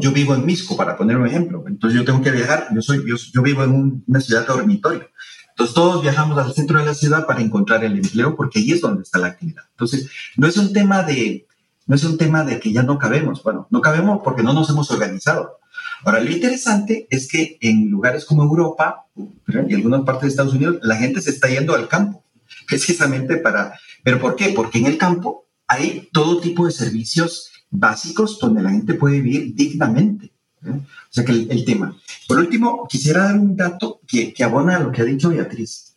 yo 0.00 0.12
vivo 0.12 0.34
en 0.34 0.46
Misco, 0.46 0.76
para 0.76 0.96
poner 0.96 1.16
un 1.16 1.26
ejemplo. 1.26 1.64
Entonces 1.66 1.98
yo 1.98 2.04
tengo 2.04 2.22
que 2.22 2.30
viajar, 2.30 2.68
yo, 2.74 2.82
soy, 2.82 3.04
yo, 3.32 3.42
vivo 3.42 3.64
en 3.64 4.02
una 4.06 4.20
ciudad 4.20 4.46
dormitorio. 4.46 5.08
Entonces 5.50 5.74
todos 5.74 6.02
viajamos 6.02 6.36
al 6.38 6.52
centro 6.52 6.78
de 6.78 6.86
la 6.86 6.94
ciudad 6.94 7.26
para 7.26 7.40
encontrar 7.40 7.84
el 7.84 7.96
empleo 7.96 8.34
porque 8.34 8.58
ahí 8.58 8.72
es 8.72 8.80
donde 8.80 9.02
está 9.02 9.18
la 9.18 9.28
actividad. 9.28 9.62
Entonces 9.70 10.10
no 10.36 10.48
es 10.48 10.56
un 10.56 10.72
tema 10.72 11.02
de, 11.04 11.46
no 11.86 11.94
es 11.94 12.04
un 12.04 12.18
tema 12.18 12.44
de 12.44 12.58
que 12.58 12.72
ya 12.72 12.82
no 12.82 12.98
cabemos. 12.98 13.42
Bueno, 13.42 13.68
no 13.70 13.80
cabemos 13.80 14.20
porque 14.24 14.42
no 14.42 14.52
nos 14.52 14.70
hemos 14.70 14.90
organizado. 14.90 15.58
Ahora, 16.04 16.20
lo 16.20 16.30
interesante 16.30 17.06
es 17.10 17.28
que 17.28 17.56
en 17.60 17.90
lugares 17.90 18.24
como 18.24 18.42
Europa 18.42 19.06
y 19.16 19.74
algunas 19.74 20.02
partes 20.02 20.22
de 20.22 20.28
Estados 20.28 20.54
Unidos, 20.54 20.78
la 20.82 20.96
gente 20.96 21.20
se 21.20 21.30
está 21.30 21.48
yendo 21.48 21.74
al 21.74 21.88
campo, 21.88 22.23
precisamente 22.66 23.36
para... 23.36 23.78
¿Pero 24.02 24.20
por 24.20 24.36
qué? 24.36 24.50
Porque 24.50 24.78
en 24.78 24.86
el 24.86 24.98
campo 24.98 25.46
hay 25.66 26.08
todo 26.12 26.40
tipo 26.40 26.66
de 26.66 26.72
servicios 26.72 27.50
básicos 27.70 28.38
donde 28.38 28.62
la 28.62 28.70
gente 28.70 28.94
puede 28.94 29.20
vivir 29.20 29.54
dignamente. 29.54 30.32
¿eh? 30.64 30.70
O 30.70 31.10
sea 31.10 31.24
que 31.24 31.32
el, 31.32 31.64
tema. 31.64 31.96
Por 32.28 32.38
último, 32.38 32.86
quisiera 32.88 33.24
dar 33.24 33.38
un 33.38 33.56
dato 33.56 34.00
que, 34.06 34.32
que 34.32 34.44
abona 34.44 34.76
a 34.76 34.80
lo 34.80 34.92
que 34.92 35.02
ha 35.02 35.04
dicho 35.04 35.30
Beatriz, 35.30 35.96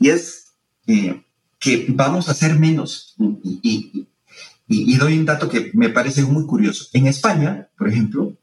y 0.00 0.08
es 0.08 0.52
eh, 0.86 1.22
que 1.58 1.86
vamos 1.88 2.28
a 2.28 2.32
hacer 2.32 2.58
menos. 2.58 3.14
Y, 3.18 3.60
y, 3.62 4.08
y, 4.68 4.96
doy 4.96 5.18
un 5.18 5.24
dato 5.24 5.48
que 5.48 5.70
me 5.74 5.88
parece 5.88 6.22
muy 6.24 6.46
curioso. 6.46 6.86
En 6.92 7.06
España, 7.06 7.68
por 7.76 7.88
ejemplo, 7.88 8.36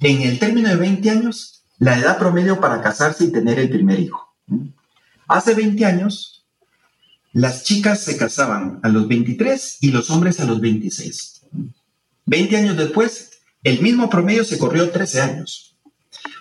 en 0.00 0.22
el 0.22 0.38
término 0.38 0.68
de 0.68 0.76
20 0.76 1.10
años, 1.10 1.62
la 1.78 1.98
edad 1.98 2.18
promedio 2.18 2.60
para 2.60 2.80
casarse 2.80 3.24
y 3.24 3.32
tener 3.32 3.58
el 3.58 3.70
primer 3.70 4.00
hijo. 4.00 4.34
Hace 5.28 5.54
20 5.54 5.84
años, 5.84 6.39
las 7.32 7.64
chicas 7.64 8.02
se 8.02 8.16
casaban 8.16 8.80
a 8.82 8.88
los 8.88 9.06
23 9.08 9.78
y 9.80 9.90
los 9.90 10.10
hombres 10.10 10.40
a 10.40 10.44
los 10.44 10.60
26. 10.60 11.42
20 12.26 12.56
años 12.56 12.76
después, 12.76 13.30
el 13.62 13.80
mismo 13.80 14.10
promedio 14.10 14.44
se 14.44 14.58
corrió 14.58 14.90
13 14.90 15.20
años. 15.20 15.76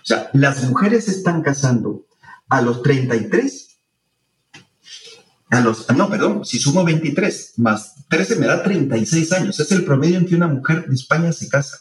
O 0.02 0.06
sea, 0.06 0.30
las 0.34 0.64
mujeres 0.64 1.06
se 1.06 1.12
están 1.12 1.42
casando 1.42 2.06
a 2.48 2.62
los 2.62 2.82
33, 2.82 3.78
a 5.52 5.62
los, 5.62 5.90
no, 5.92 6.10
perdón, 6.10 6.46
si 6.46 6.60
sumo 6.60 6.84
23 6.84 7.54
más 7.58 7.96
13 8.08 8.36
me 8.38 8.48
da 8.48 8.64
36 8.64 9.32
años. 9.34 9.60
Es 9.60 9.72
el 9.72 9.86
promedio 9.86 10.18
en 10.18 10.26
que 10.26 10.36
una 10.36 10.48
mujer 10.48 10.88
de 10.88 10.96
España 10.96 11.32
se 11.32 11.48
casa. 11.48 11.80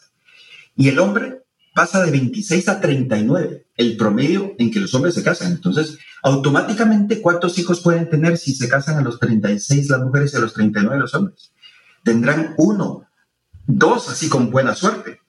Y 0.77 0.89
el 0.89 0.99
hombre 0.99 1.43
pasa 1.79 2.05
de 2.05 2.11
26 2.11 2.69
a 2.71 2.81
39, 2.81 3.67
el 3.77 3.97
promedio 3.97 4.57
en 4.59 4.73
que 4.73 4.81
los 4.81 4.93
hombres 4.95 5.15
se 5.15 5.23
casan. 5.23 5.53
Entonces, 5.53 5.97
automáticamente, 6.25 7.23
¿cuántos 7.23 7.57
hijos 7.61 7.83
pueden 7.83 8.11
tener 8.11 8.37
si 8.37 8.53
se 8.53 8.69
casan 8.69 8.99
a 8.99 9.03
los 9.03 9.21
36 9.21 9.89
las 9.89 10.01
mujeres 10.01 10.35
y 10.35 10.39
a 10.39 10.41
los 10.41 10.55
39 10.55 10.99
los 10.99 11.15
hombres? 11.15 11.53
Tendrán 12.03 12.55
uno, 12.57 13.07
Dos, 13.65 14.09
así 14.09 14.29
con 14.29 14.51
buena 14.51 14.75
suerte. 14.75 15.21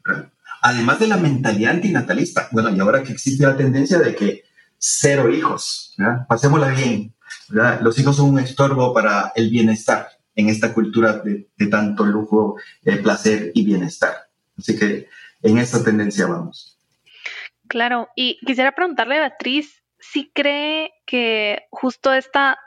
Además 0.64 1.00
de 1.00 1.08
la 1.08 1.18
mentalidad 1.18 1.74
antinatalista. 1.74 2.50
Bueno, 2.52 2.76
y 2.76 2.80
ahora 2.80 3.04
que 3.04 3.12
existe 3.12 3.46
la 3.46 3.56
tendencia 3.56 4.00
de 4.00 4.16
que 4.16 4.44
cero 4.80 5.32
hijos, 5.32 5.94
pasémosla 6.28 6.70
bien. 6.70 7.14
Los 7.82 8.00
hijos 8.00 8.16
son 8.16 8.30
un 8.30 8.40
estorbo 8.40 8.92
para 8.92 9.34
el 9.36 9.52
bienestar 9.52 10.08
en 10.34 10.50
esta 10.50 10.74
cultura 10.74 11.22
de, 11.24 11.48
tanto 11.70 12.08
lujo, 12.08 12.56
eh, 12.86 12.98
placer 12.98 13.52
y 13.54 13.64
bienestar. 13.66 14.16
Así 14.58 14.76
que 14.76 15.10
en 15.44 15.58
esta 15.58 15.84
tendencia 15.84 16.28
vamos. 16.28 16.78
Claro, 17.68 18.10
y 18.16 18.40
quisiera 18.46 18.74
preguntarle 18.74 19.18
a 19.18 19.22
Beatriz 19.22 19.84
si 20.00 20.32
cree 20.32 20.92
que 21.06 21.68
justo 21.72 22.14
esta 22.14 22.58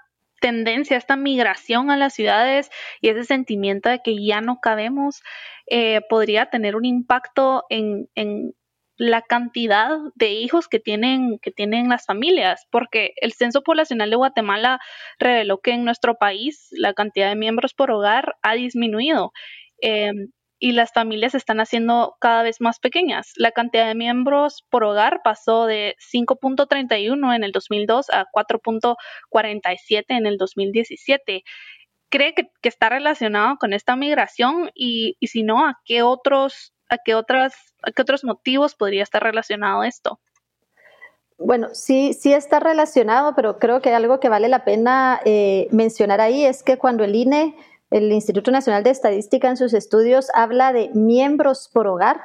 tendencia, 0.40 0.96
esta 0.96 1.16
migración 1.16 1.90
a 1.90 1.96
las 1.96 2.14
ciudades 2.14 2.70
y 3.00 3.08
ese 3.08 3.24
sentimiento 3.24 3.88
de 3.88 4.00
que 4.02 4.22
ya 4.24 4.40
no 4.40 4.58
cabemos, 4.60 5.22
eh, 5.66 6.00
podría 6.08 6.50
tener 6.50 6.76
un 6.76 6.84
impacto 6.84 7.64
en, 7.70 8.08
la 8.98 9.22
cantidad 9.22 9.98
de 10.14 10.32
hijos 10.32 10.68
que 10.68 10.78
tienen, 10.78 11.38
que 11.40 11.50
tienen 11.50 11.88
las 11.88 12.06
familias, 12.06 12.66
porque 12.70 13.14
el 13.16 13.32
Censo 13.32 13.62
Poblacional 13.62 14.10
de 14.10 14.16
Guatemala 14.16 14.78
reveló 15.18 15.58
que 15.58 15.72
en 15.72 15.84
nuestro 15.84 16.18
país 16.18 16.68
la 16.72 16.92
cantidad 16.92 17.28
de 17.28 17.34
miembros 17.34 17.74
por 17.74 17.90
hogar 17.90 18.36
ha 18.42 18.54
disminuido. 18.54 19.32
Em, 19.80 20.28
y 20.62 20.70
las 20.70 20.92
familias 20.92 21.34
están 21.34 21.58
haciendo 21.58 22.14
cada 22.20 22.44
vez 22.44 22.60
más 22.60 22.78
pequeñas. 22.78 23.32
La 23.34 23.50
cantidad 23.50 23.88
de 23.88 23.96
miembros 23.96 24.64
por 24.70 24.84
hogar 24.84 25.20
pasó 25.24 25.66
de 25.66 25.96
5.31 25.98 27.34
en 27.34 27.42
el 27.42 27.50
2002 27.50 28.08
a 28.10 28.26
4.47 28.32 30.04
en 30.10 30.26
el 30.26 30.38
2017. 30.38 31.42
¿Cree 32.10 32.34
que, 32.34 32.48
está 32.62 32.90
relacionado 32.90 33.56
con 33.56 33.72
esta 33.72 33.96
migración? 33.96 34.70
Y, 34.72 35.16
si 35.22 35.42
no, 35.42 35.66
¿a 35.66 35.80
qué 35.84 36.04
otros, 36.04 36.72
a 36.88 36.96
qué 37.04 37.16
otras, 37.16 37.54
a 37.82 37.90
qué 37.90 38.02
otros 38.02 38.22
motivos 38.22 38.76
podría 38.76 39.02
estar 39.02 39.20
relacionado 39.20 39.82
esto? 39.82 40.20
Bueno, 41.38 41.70
sí, 41.72 42.12
sí 42.12 42.32
está 42.32 42.60
relacionado, 42.60 43.34
pero 43.34 43.58
creo 43.58 43.82
que 43.82 43.92
algo 43.92 44.20
que 44.20 44.28
vale 44.28 44.48
la 44.48 44.64
pena 44.64 45.20
eh, 45.24 45.66
mencionar 45.72 46.20
ahí 46.20 46.44
es 46.44 46.62
que 46.62 46.78
cuando 46.78 47.02
el 47.02 47.16
INE 47.16 47.56
el 47.92 48.10
Instituto 48.10 48.50
Nacional 48.50 48.82
de 48.82 48.90
Estadística 48.90 49.48
en 49.48 49.56
sus 49.56 49.74
estudios 49.74 50.28
habla 50.34 50.72
de 50.72 50.90
miembros 50.94 51.70
por 51.72 51.86
hogar. 51.86 52.20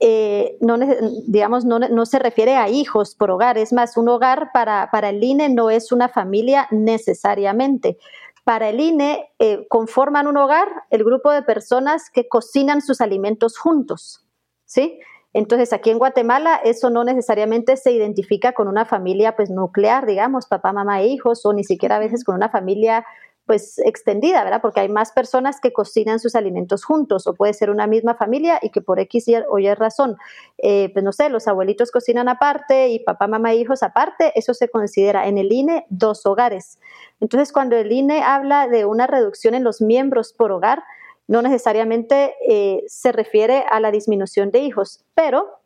Eh, 0.00 0.56
no, 0.60 0.78
digamos, 1.26 1.64
no, 1.64 2.06
se 2.06 2.18
refiere 2.18 2.56
a 2.56 2.68
hijos 2.68 3.14
por 3.16 3.30
hogar, 3.30 3.58
es 3.58 3.72
más, 3.72 3.96
un 3.96 4.08
hogar 4.08 4.50
para, 4.52 4.90
para 4.92 5.08
el 5.08 5.24
INE 5.24 5.48
no 5.48 5.70
es 5.70 5.90
una 5.90 6.08
familia 6.08 6.68
necesariamente. 6.70 7.98
Para 8.44 8.68
el 8.68 8.80
INE 8.80 9.30
eh, 9.38 9.66
conforman 9.68 10.26
un 10.26 10.36
hogar 10.36 10.68
el 10.90 11.02
grupo 11.04 11.32
de 11.32 11.42
personas 11.42 12.10
que 12.10 12.28
cocinan 12.28 12.80
sus 12.80 13.00
alimentos 13.00 13.58
juntos, 13.58 14.24
¿sí? 14.66 15.00
Entonces, 15.32 15.72
aquí 15.72 15.90
en 15.90 15.98
Guatemala 15.98 16.60
eso 16.64 16.90
no 16.90 17.04
necesariamente 17.04 17.76
se 17.76 17.92
identifica 17.92 18.52
con 18.52 18.66
una 18.68 18.84
familia 18.84 19.36
pues 19.36 19.50
nuclear, 19.50 20.06
digamos, 20.06 20.46
papá, 20.46 20.72
mamá 20.72 21.00
e 21.02 21.06
hijos, 21.08 21.44
o 21.44 21.52
ni 21.52 21.64
siquiera 21.64 21.96
a 21.96 22.00
veces 22.00 22.24
con 22.24 22.34
una 22.34 22.48
familia 22.48 23.04
pues 23.48 23.78
extendida, 23.78 24.44
¿verdad? 24.44 24.60
Porque 24.60 24.80
hay 24.80 24.90
más 24.90 25.10
personas 25.10 25.58
que 25.58 25.72
cocinan 25.72 26.20
sus 26.20 26.36
alimentos 26.36 26.84
juntos 26.84 27.26
o 27.26 27.34
puede 27.34 27.54
ser 27.54 27.70
una 27.70 27.86
misma 27.86 28.14
familia 28.14 28.60
y 28.60 28.68
que 28.68 28.82
por 28.82 29.00
X 29.00 29.26
o 29.48 29.58
Y 29.58 29.74
razón, 29.74 30.18
eh, 30.58 30.90
pues 30.92 31.02
no 31.02 31.12
sé, 31.12 31.30
los 31.30 31.48
abuelitos 31.48 31.90
cocinan 31.90 32.28
aparte 32.28 32.90
y 32.90 32.98
papá, 33.00 33.26
mamá 33.26 33.52
e 33.52 33.56
hijos 33.56 33.82
aparte, 33.82 34.32
eso 34.36 34.52
se 34.52 34.68
considera 34.68 35.26
en 35.26 35.38
el 35.38 35.50
INE 35.50 35.86
dos 35.88 36.26
hogares. 36.26 36.78
Entonces, 37.20 37.50
cuando 37.50 37.74
el 37.76 37.90
INE 37.90 38.22
habla 38.22 38.68
de 38.68 38.84
una 38.84 39.06
reducción 39.06 39.54
en 39.54 39.64
los 39.64 39.80
miembros 39.80 40.34
por 40.34 40.52
hogar, 40.52 40.84
no 41.26 41.40
necesariamente 41.40 42.34
eh, 42.46 42.84
se 42.86 43.12
refiere 43.12 43.64
a 43.70 43.80
la 43.80 43.90
disminución 43.90 44.50
de 44.50 44.60
hijos, 44.60 45.04
pero 45.14 45.57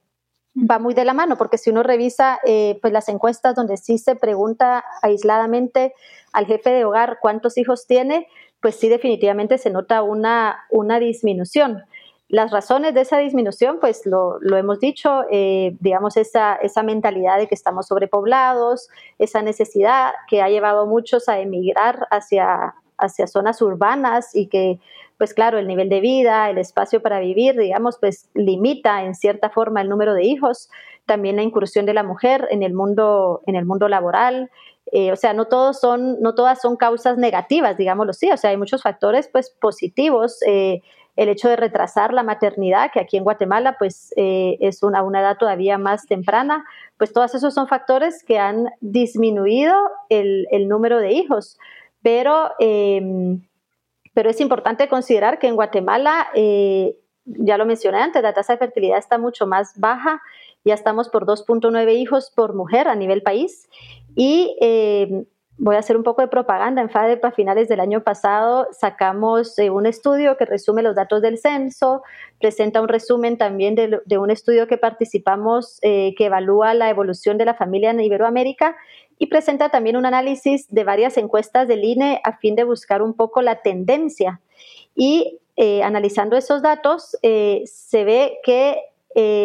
va 0.54 0.78
muy 0.78 0.94
de 0.94 1.04
la 1.04 1.14
mano, 1.14 1.36
porque 1.36 1.58
si 1.58 1.70
uno 1.70 1.82
revisa 1.82 2.38
eh, 2.44 2.78
pues 2.82 2.92
las 2.92 3.08
encuestas 3.08 3.54
donde 3.54 3.76
sí 3.76 3.98
se 3.98 4.16
pregunta 4.16 4.84
aisladamente 5.02 5.94
al 6.32 6.46
jefe 6.46 6.70
de 6.70 6.84
hogar 6.84 7.18
cuántos 7.20 7.56
hijos 7.56 7.86
tiene, 7.86 8.28
pues 8.60 8.76
sí 8.76 8.88
definitivamente 8.88 9.58
se 9.58 9.70
nota 9.70 10.02
una, 10.02 10.64
una 10.70 10.98
disminución. 10.98 11.82
Las 12.28 12.50
razones 12.50 12.94
de 12.94 13.02
esa 13.02 13.18
disminución, 13.18 13.78
pues 13.78 14.06
lo, 14.06 14.38
hemos 14.56 14.80
dicho, 14.80 15.24
eh, 15.30 15.76
digamos, 15.80 16.16
esa, 16.16 16.54
esa 16.56 16.82
mentalidad 16.82 17.36
de 17.38 17.46
que 17.46 17.54
estamos 17.54 17.88
sobrepoblados, 17.88 18.88
esa 19.18 19.42
necesidad 19.42 20.12
que 20.28 20.40
ha 20.40 20.48
llevado 20.48 20.82
a 20.82 20.86
muchos 20.86 21.28
a 21.28 21.40
emigrar 21.40 22.06
hacia, 22.10 22.74
hacia 22.96 23.26
zonas 23.26 23.60
urbanas 23.60 24.34
y 24.34 24.46
que, 24.46 24.78
pues 25.22 25.34
claro, 25.34 25.60
el 25.60 25.68
nivel 25.68 25.88
de 25.88 26.00
vida, 26.00 26.50
el 26.50 26.58
espacio 26.58 27.00
para 27.00 27.20
vivir, 27.20 27.56
digamos, 27.56 27.96
pues 28.00 28.28
limita 28.34 29.04
en 29.04 29.14
cierta 29.14 29.50
forma 29.50 29.80
el 29.80 29.88
número 29.88 30.14
de 30.14 30.24
hijos, 30.24 30.68
también 31.06 31.36
la 31.36 31.44
incursión 31.44 31.86
de 31.86 31.94
la 31.94 32.02
mujer 32.02 32.48
en 32.50 32.64
el 32.64 32.74
mundo, 32.74 33.40
en 33.46 33.54
el 33.54 33.64
mundo 33.64 33.86
laboral, 33.86 34.50
eh, 34.90 35.12
o 35.12 35.14
sea, 35.14 35.32
no 35.32 35.44
todos 35.44 35.78
son, 35.78 36.20
no 36.20 36.34
todas 36.34 36.60
son 36.60 36.74
causas 36.74 37.18
negativas, 37.18 37.76
digámoslo 37.76 38.12
sí, 38.14 38.32
o 38.32 38.36
sea, 38.36 38.50
hay 38.50 38.56
muchos 38.56 38.82
factores 38.82 39.28
pues 39.28 39.50
positivos. 39.60 40.42
Eh, 40.44 40.82
el 41.14 41.28
hecho 41.28 41.48
de 41.48 41.54
retrasar 41.54 42.12
la 42.12 42.24
maternidad, 42.24 42.90
que 42.92 42.98
aquí 42.98 43.16
en 43.16 43.22
Guatemala 43.22 43.76
pues 43.78 44.12
eh, 44.16 44.56
es 44.58 44.82
una, 44.82 45.04
una 45.04 45.20
edad 45.20 45.36
todavía 45.38 45.78
más 45.78 46.04
temprana, 46.06 46.64
pues 46.98 47.12
todos 47.12 47.32
esos 47.36 47.54
son 47.54 47.68
factores 47.68 48.24
que 48.24 48.40
han 48.40 48.70
disminuido 48.80 49.72
el, 50.08 50.48
número 50.66 50.98
de 50.98 51.12
hijos. 51.12 51.60
Pero, 52.02 52.50
em, 52.58 53.42
pero 54.14 54.30
es 54.30 54.40
importante 54.40 54.88
considerar 54.88 55.38
que 55.38 55.48
en 55.48 55.54
Guatemala, 55.54 56.28
eh, 56.34 56.96
ya 57.24 57.56
lo 57.56 57.66
mencioné 57.66 57.98
antes, 57.98 58.22
la 58.22 58.34
tasa 58.34 58.54
de 58.54 58.58
fertilidad 58.58 58.98
está 58.98 59.18
mucho 59.18 59.46
más 59.46 59.78
baja, 59.78 60.20
ya 60.64 60.74
estamos 60.74 61.08
por 61.08 61.26
2.9 61.26 61.94
hijos 61.94 62.30
por 62.34 62.54
mujer 62.54 62.88
a 62.88 62.94
nivel 62.94 63.22
país. 63.22 63.68
Y 64.14 64.56
em, 64.60 65.24
voy 65.58 65.76
a 65.76 65.78
hacer 65.78 65.96
un 65.96 66.02
poco 66.02 66.22
de 66.22 66.28
propaganda. 66.28 66.82
En 66.82 66.90
FADEP 66.90 67.24
a 67.24 67.30
finales 67.30 67.68
del 67.68 67.80
año 67.80 68.02
pasado. 68.02 68.68
Sacamos 68.72 69.58
eh, 69.58 69.70
un 69.70 69.86
estudio 69.86 70.36
que 70.36 70.44
resume 70.44 70.82
los 70.82 70.96
datos 70.96 71.22
del 71.22 71.38
censo, 71.38 72.02
presenta 72.40 72.80
un 72.80 72.88
resumen 72.88 73.38
también 73.38 73.74
de, 73.74 74.18
un 74.18 74.30
estudio 74.30 74.66
que 74.66 74.78
participamos 74.78 75.78
eh, 75.82 76.14
que 76.16 76.26
evalúa 76.26 76.74
la 76.74 76.90
evolución 76.90 77.38
de 77.38 77.44
la 77.44 77.54
familia 77.54 77.90
en 77.90 78.00
Iberoamérica 78.00 78.76
y 79.18 79.26
presenta 79.26 79.68
también 79.68 79.96
un 79.96 80.06
análisis 80.06 80.66
de 80.68 80.84
varias 80.84 81.16
encuestas 81.16 81.68
del 81.68 81.84
INE 81.84 82.20
a 82.24 82.36
fin 82.38 82.54
de 82.54 82.64
buscar 82.64 83.02
un 83.02 83.14
poco 83.14 83.42
la 83.42 83.62
tendencia. 83.62 84.40
Y 84.94 85.38
eh, 85.56 85.82
analizando 85.82 86.36
esos 86.36 86.62
datos, 86.62 87.16
se 87.22 88.04
ve 88.04 88.38
que 88.44 88.80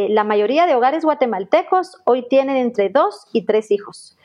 la 0.10 0.23
mayoría 0.23 0.65
de 0.65 0.75
hogares 0.75 1.03
guatemaltecos 1.03 1.97
hoy 2.06 2.27
tienen 2.27 2.56
entre 2.56 2.89
dos 2.89 3.27
y 3.34 3.45
tres 3.45 3.69
hijos. 3.71 4.17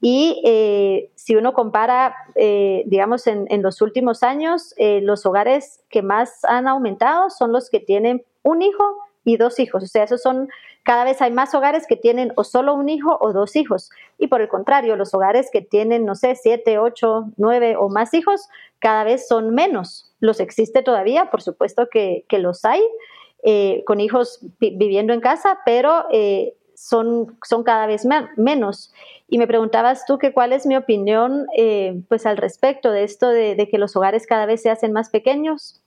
Y 0.00 0.40
eh, 0.44 1.10
si 1.16 1.34
uno 1.34 1.54
compara, 1.54 2.14
eh, 2.36 2.84
digamos, 2.86 3.26
en, 3.26 3.62
los 3.62 3.82
últimos 3.82 4.22
años, 4.22 4.74
eh, 4.76 5.00
los 5.02 5.26
hogares 5.26 5.82
que 5.88 6.02
más 6.02 6.44
han 6.44 6.68
aumentado 6.68 7.30
son 7.30 7.52
los 7.52 7.68
que 7.68 7.80
tienen 7.80 8.24
un 8.42 8.62
hijo 8.62 8.84
y 9.24 9.36
dos 9.36 9.58
hijos. 9.58 9.82
O 9.82 9.86
sea, 9.86 10.04
esos 10.04 10.22
son, 10.22 10.48
cada 10.88 11.04
vez 11.04 11.20
hay 11.20 11.30
más 11.30 11.54
hogares 11.54 11.86
que 11.86 11.96
tienen 11.96 12.32
o 12.36 12.44
solo 12.44 12.72
un 12.72 12.88
hijo 12.88 13.18
o 13.20 13.34
dos 13.34 13.56
hijos. 13.56 13.90
Y 14.16 14.28
por 14.28 14.40
el 14.40 14.48
contrario, 14.48 14.96
los 14.96 15.12
hogares 15.12 15.50
que 15.52 15.60
tienen, 15.60 16.06
no 16.06 16.14
sé, 16.14 16.34
siete, 16.34 16.78
ocho, 16.78 17.26
nueve 17.36 17.76
o 17.76 17.90
más 17.90 18.14
hijos, 18.14 18.48
cada 18.78 19.04
vez 19.04 19.28
son 19.28 19.54
menos. 19.54 20.10
Los 20.20 20.40
existe 20.40 20.82
todavía, 20.82 21.30
por 21.30 21.42
supuesto 21.42 21.88
que, 21.90 22.24
los 22.38 22.64
hay, 22.64 22.80
con 23.84 24.00
hijos 24.00 24.40
viviendo 24.60 25.12
en 25.12 25.20
casa, 25.20 25.58
pero 25.66 26.06
son, 26.74 27.36
son 27.46 27.64
cada 27.64 27.86
vez 27.86 28.06
menos. 28.36 28.94
Y 29.28 29.36
me 29.36 29.46
preguntabas 29.46 30.06
tú 30.06 30.16
que 30.16 30.32
cuál 30.32 30.54
es 30.54 30.64
mi 30.64 30.74
opinión 30.74 31.46
eh, 31.56 32.00
pues 32.08 32.24
al 32.24 32.38
respecto 32.38 32.92
de 32.92 33.04
esto 33.04 33.28
de, 33.28 33.68
que 33.70 33.76
los 33.76 33.94
hogares 33.94 34.26
cada 34.26 34.46
vez 34.46 34.62
se 34.62 34.70
hacen 34.70 34.94
más 34.94 35.10
pequeños. 35.10 35.82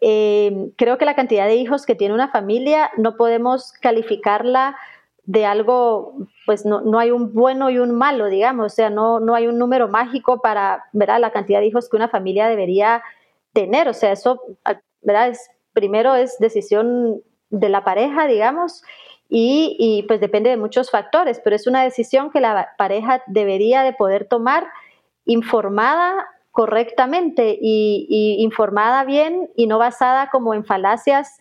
Eh, 0.00 0.70
creo 0.76 0.98
que 0.98 1.04
la 1.04 1.16
cantidad 1.16 1.46
de 1.46 1.56
hijos 1.56 1.86
que 1.86 1.94
tiene 1.94 2.14
una 2.14 2.28
familia 2.28 2.90
no 2.96 3.16
podemos 3.16 3.72
calificarla 3.72 4.76
de 5.24 5.44
algo, 5.44 6.14
pues 6.44 6.64
no, 6.64 6.82
no, 6.82 6.98
hay 6.98 7.10
un 7.10 7.32
bueno 7.32 7.70
y 7.70 7.78
un 7.78 7.96
malo, 7.96 8.26
digamos, 8.26 8.72
o 8.72 8.74
sea, 8.74 8.90
no, 8.90 9.18
no 9.18 9.34
hay 9.34 9.48
un 9.48 9.58
número 9.58 9.88
mágico 9.88 10.40
para, 10.40 10.84
ver 10.92 11.08
La 11.18 11.32
cantidad 11.32 11.60
de 11.60 11.66
hijos 11.66 11.88
que 11.88 11.96
una 11.96 12.08
familia 12.08 12.46
debería 12.46 13.02
tener, 13.52 13.88
o 13.88 13.94
sea, 13.94 14.12
eso, 14.12 14.40
¿verdad? 15.02 15.28
Es, 15.28 15.50
primero 15.72 16.14
es 16.14 16.38
decisión 16.38 17.22
de 17.50 17.68
la 17.68 17.84
pareja, 17.84 18.26
digamos, 18.26 18.82
y, 19.28 20.04
pues 20.06 20.20
depende 20.20 20.50
de 20.50 20.56
muchos 20.56 20.90
factores, 20.90 21.40
pero 21.42 21.56
es 21.56 21.66
una 21.66 21.82
decisión 21.82 22.30
que 22.30 22.40
la 22.40 22.74
pareja 22.78 23.22
debería 23.26 23.82
de 23.82 23.92
poder 23.92 24.28
tomar 24.28 24.68
informada 25.24 26.28
correctamente 26.56 27.58
y, 27.60 28.36
informada 28.38 29.04
bien 29.04 29.50
y 29.56 29.66
no 29.66 29.76
basada 29.76 30.30
como 30.30 30.54
en 30.54 30.64
falacias 30.64 31.38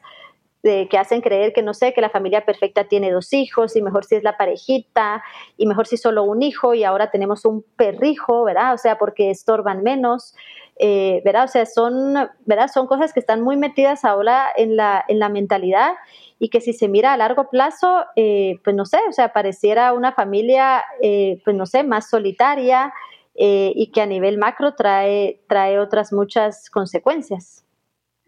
de, 0.61 0.89
que 0.89 0.97
hacen 0.97 1.21
creer 1.21 1.53
que 1.53 1.61
no 1.61 1.73
sé, 1.73 1.93
que 1.93 2.01
la 2.01 2.09
familia 2.09 2.43
perfecta 2.43 2.89
tiene 2.89 3.13
dos 3.13 3.31
hijos 3.31 3.77
y 3.77 3.81
mejor 3.81 4.03
si 4.03 4.15
es 4.15 4.23
la 4.23 4.35
parejita 4.35 5.23
y 5.55 5.67
mejor 5.67 5.87
si 5.87 5.95
solo 5.95 6.23
un 6.23 6.41
hijo 6.41 6.73
y 6.73 6.83
ahora 6.83 7.11
tenemos 7.11 7.45
un 7.45 7.63
perrijo, 7.77 8.43
¿verdad? 8.43 8.73
O 8.73 8.77
sea, 8.77 8.97
porque 8.97 9.29
estorban 9.29 9.83
menos. 9.83 10.35
Eh, 10.77 11.21
¿verdad? 11.23 11.45
O 11.45 11.47
sea, 11.47 11.65
son, 11.65 12.15
¿verdad? 12.45 12.67
Son 12.67 12.85
cosas 12.85 13.13
que 13.13 13.21
están 13.21 13.41
muy 13.41 13.55
metidas 13.55 14.03
ahora 14.03 14.47
en 14.57 14.75
la, 14.75 15.05
en 15.07 15.19
la 15.19 15.29
mentalidad 15.29 15.93
y 16.39 16.49
que 16.49 16.59
si 16.59 16.73
se 16.73 16.89
mira 16.89 17.13
a 17.13 17.17
largo 17.17 17.49
plazo, 17.49 18.03
eh, 18.17 18.59
pues 18.65 18.75
no 18.75 18.85
sé, 18.85 18.99
o 19.07 19.13
sea, 19.13 19.31
pareciera 19.31 19.93
una 19.93 20.11
familia, 20.11 20.83
eh, 21.01 21.41
pues 21.45 21.55
no 21.55 21.65
sé, 21.65 21.85
más 21.85 22.09
solitaria 22.09 22.91
eh, 23.37 23.71
y 23.75 23.91
que 23.91 24.01
a 24.01 24.05
nivel 24.05 24.37
macro 24.37 24.75
trae, 24.75 25.41
trae 25.47 25.79
otras 25.79 26.13
muchas 26.13 26.69
consecuencias. 26.69 27.65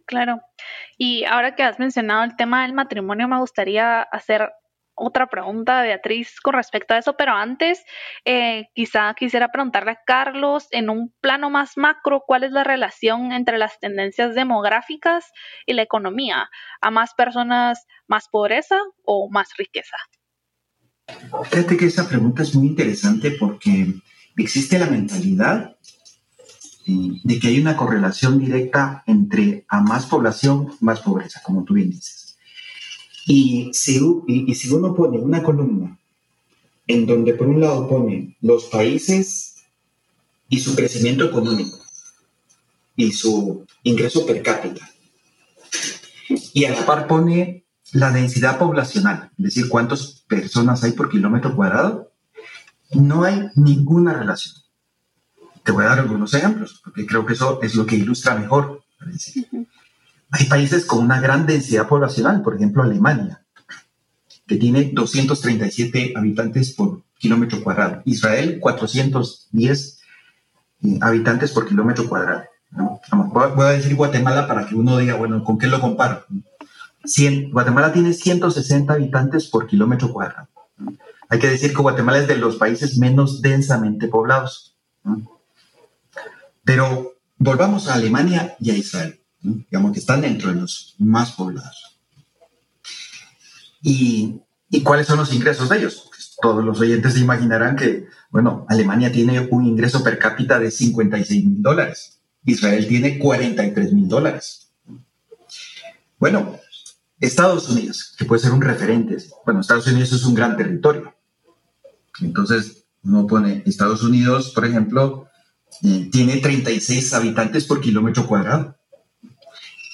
Claro. 0.05 0.41
Y 0.97 1.25
ahora 1.25 1.55
que 1.55 1.63
has 1.63 1.79
mencionado 1.79 2.23
el 2.23 2.35
tema 2.35 2.63
del 2.63 2.73
matrimonio, 2.73 3.27
me 3.27 3.39
gustaría 3.39 4.01
hacer 4.01 4.49
otra 4.97 5.27
pregunta, 5.27 5.83
Beatriz, 5.83 6.41
con 6.41 6.55
respecto 6.55 6.93
a 6.93 6.97
eso, 6.97 7.15
pero 7.15 7.31
antes 7.33 7.83
eh, 8.25 8.65
quizá 8.73 9.13
quisiera 9.13 9.49
preguntarle 9.49 9.91
a 9.91 10.01
Carlos, 10.05 10.67
en 10.71 10.89
un 10.89 11.13
plano 11.21 11.51
más 11.51 11.77
macro, 11.77 12.23
¿cuál 12.25 12.43
es 12.43 12.51
la 12.51 12.63
relación 12.63 13.31
entre 13.31 13.59
las 13.59 13.79
tendencias 13.79 14.33
demográficas 14.33 15.31
y 15.67 15.73
la 15.73 15.83
economía? 15.83 16.49
¿A 16.81 16.89
más 16.89 17.13
personas, 17.13 17.85
más 18.07 18.27
pobreza 18.27 18.77
o 19.05 19.29
más 19.29 19.49
riqueza? 19.55 19.97
Fíjate 21.51 21.77
que 21.77 21.85
esa 21.85 22.09
pregunta 22.09 22.41
es 22.41 22.55
muy 22.55 22.67
interesante 22.67 23.31
porque 23.39 23.93
existe 24.37 24.79
la 24.79 24.87
mentalidad 24.87 25.75
eh, 26.85 27.19
de 27.23 27.39
que 27.39 27.47
hay 27.47 27.59
una 27.59 27.75
correlación 27.75 28.39
directa 28.39 29.03
entre 29.07 29.65
a 29.67 29.81
más 29.81 30.05
población, 30.05 30.73
más 30.79 31.01
pobreza, 31.01 31.41
como 31.43 31.63
tú 31.63 31.73
bien 31.73 31.89
dices. 31.89 32.37
Y 33.25 33.71
si, 33.73 33.99
uno 33.99 34.95
pone 34.95 35.19
una 35.19 35.43
columna 35.43 35.99
en 36.87 37.05
donde 37.05 37.33
por 37.33 37.47
un 37.47 37.59
lado 37.59 37.89
pone 37.89 38.37
los 38.39 38.65
países 38.65 39.55
y 40.47 40.59
su 40.59 40.75
crecimiento 40.75 41.25
económico 41.25 41.77
y 42.95 43.11
su 43.11 43.65
ingreso 43.83 44.25
per 44.25 44.41
cápita, 44.41 44.89
y 46.53 46.65
a 46.65 46.71
la 46.71 46.85
par 46.85 47.07
pone 47.07 47.65
la 47.91 48.11
densidad 48.11 48.57
poblacional, 48.57 49.29
es 49.37 49.43
decir, 49.43 49.67
cuántas 49.69 50.23
personas 50.27 50.83
hay 50.83 50.93
por 50.93 51.09
kilómetro 51.09 51.55
cuadrado, 51.55 52.06
no 52.91 53.23
hay 53.23 53.49
ninguna 53.55 54.13
relación. 54.13 54.55
Te 55.63 55.71
voy 55.71 55.83
a 55.83 55.89
dar 55.89 55.99
algunos 55.99 56.33
ejemplos, 56.33 56.79
porque 56.83 57.05
creo 57.05 57.25
que 57.25 57.33
eso 57.33 57.61
es 57.61 57.75
lo 57.75 57.85
que 57.85 57.95
ilustra 57.95 58.35
mejor. 58.35 58.83
Hay 60.31 60.45
países 60.45 60.85
con 60.85 60.99
una 60.99 61.19
gran 61.19 61.45
densidad 61.45 61.87
poblacional, 61.87 62.41
por 62.41 62.55
ejemplo 62.55 62.83
Alemania, 62.83 63.45
que 64.45 64.55
tiene 64.55 64.91
237 64.93 66.13
habitantes 66.15 66.73
por 66.73 67.03
kilómetro 67.17 67.63
cuadrado. 67.63 68.01
Israel, 68.05 68.59
410 68.59 69.99
eh, 70.83 70.99
habitantes 71.01 71.51
por 71.51 71.67
kilómetro 71.67 72.07
cuadrado. 72.07 72.43
Voy 73.31 73.65
a 73.65 73.69
decir 73.69 73.95
Guatemala 73.95 74.47
para 74.47 74.67
que 74.67 74.75
uno 74.75 74.97
diga, 74.97 75.15
bueno, 75.15 75.43
¿con 75.43 75.57
qué 75.57 75.67
lo 75.67 75.81
comparo? 75.81 76.25
Guatemala 77.51 77.93
tiene 77.93 78.13
160 78.13 78.93
habitantes 78.93 79.47
por 79.47 79.67
kilómetro 79.67 80.11
cuadrado. 80.11 80.47
Hay 81.29 81.39
que 81.39 81.49
decir 81.49 81.71
que 81.73 81.81
Guatemala 81.81 82.19
es 82.19 82.27
de 82.27 82.37
los 82.37 82.57
países 82.57 82.97
menos 82.97 83.41
densamente 83.41 84.07
poblados. 84.07 84.77
Pero 86.63 87.15
volvamos 87.37 87.87
a 87.87 87.95
Alemania 87.95 88.55
y 88.59 88.71
a 88.71 88.77
Israel 88.77 89.19
digamos 89.41 89.91
que 89.93 89.99
están 89.99 90.21
dentro 90.21 90.53
de 90.53 90.61
los 90.61 90.95
más 90.99 91.31
poblados. 91.31 91.99
¿Y, 93.81 94.41
¿Y 94.69 94.81
cuáles 94.81 95.07
son 95.07 95.19
los 95.19 95.33
ingresos 95.33 95.69
de 95.69 95.77
ellos? 95.77 96.05
Pues 96.09 96.35
todos 96.41 96.63
los 96.63 96.79
oyentes 96.79 97.13
se 97.13 97.19
imaginarán 97.19 97.75
que, 97.75 98.07
bueno, 98.29 98.65
Alemania 98.69 99.11
tiene 99.11 99.47
un 99.51 99.65
ingreso 99.65 100.03
per 100.03 100.19
cápita 100.19 100.59
de 100.59 100.71
56 100.71 101.45
mil 101.45 101.61
dólares, 101.61 102.19
Israel 102.43 102.87
tiene 102.87 103.19
43 103.19 103.93
mil 103.93 104.07
dólares. 104.07 104.69
Bueno, 106.19 106.57
Estados 107.19 107.69
Unidos, 107.69 108.15
que 108.17 108.25
puede 108.25 108.41
ser 108.41 108.51
un 108.51 108.61
referente. 108.61 109.17
Bueno, 109.45 109.61
Estados 109.61 109.87
Unidos 109.87 110.11
es 110.13 110.23
un 110.23 110.33
gran 110.33 110.57
territorio. 110.57 111.13
Entonces, 112.21 112.85
uno 113.03 113.27
pone 113.27 113.63
Estados 113.65 114.03
Unidos, 114.03 114.51
por 114.51 114.65
ejemplo, 114.65 115.27
eh, 115.83 116.09
tiene 116.11 116.37
36 116.37 117.13
habitantes 117.13 117.65
por 117.65 117.81
kilómetro 117.81 118.25
cuadrado. 118.27 118.75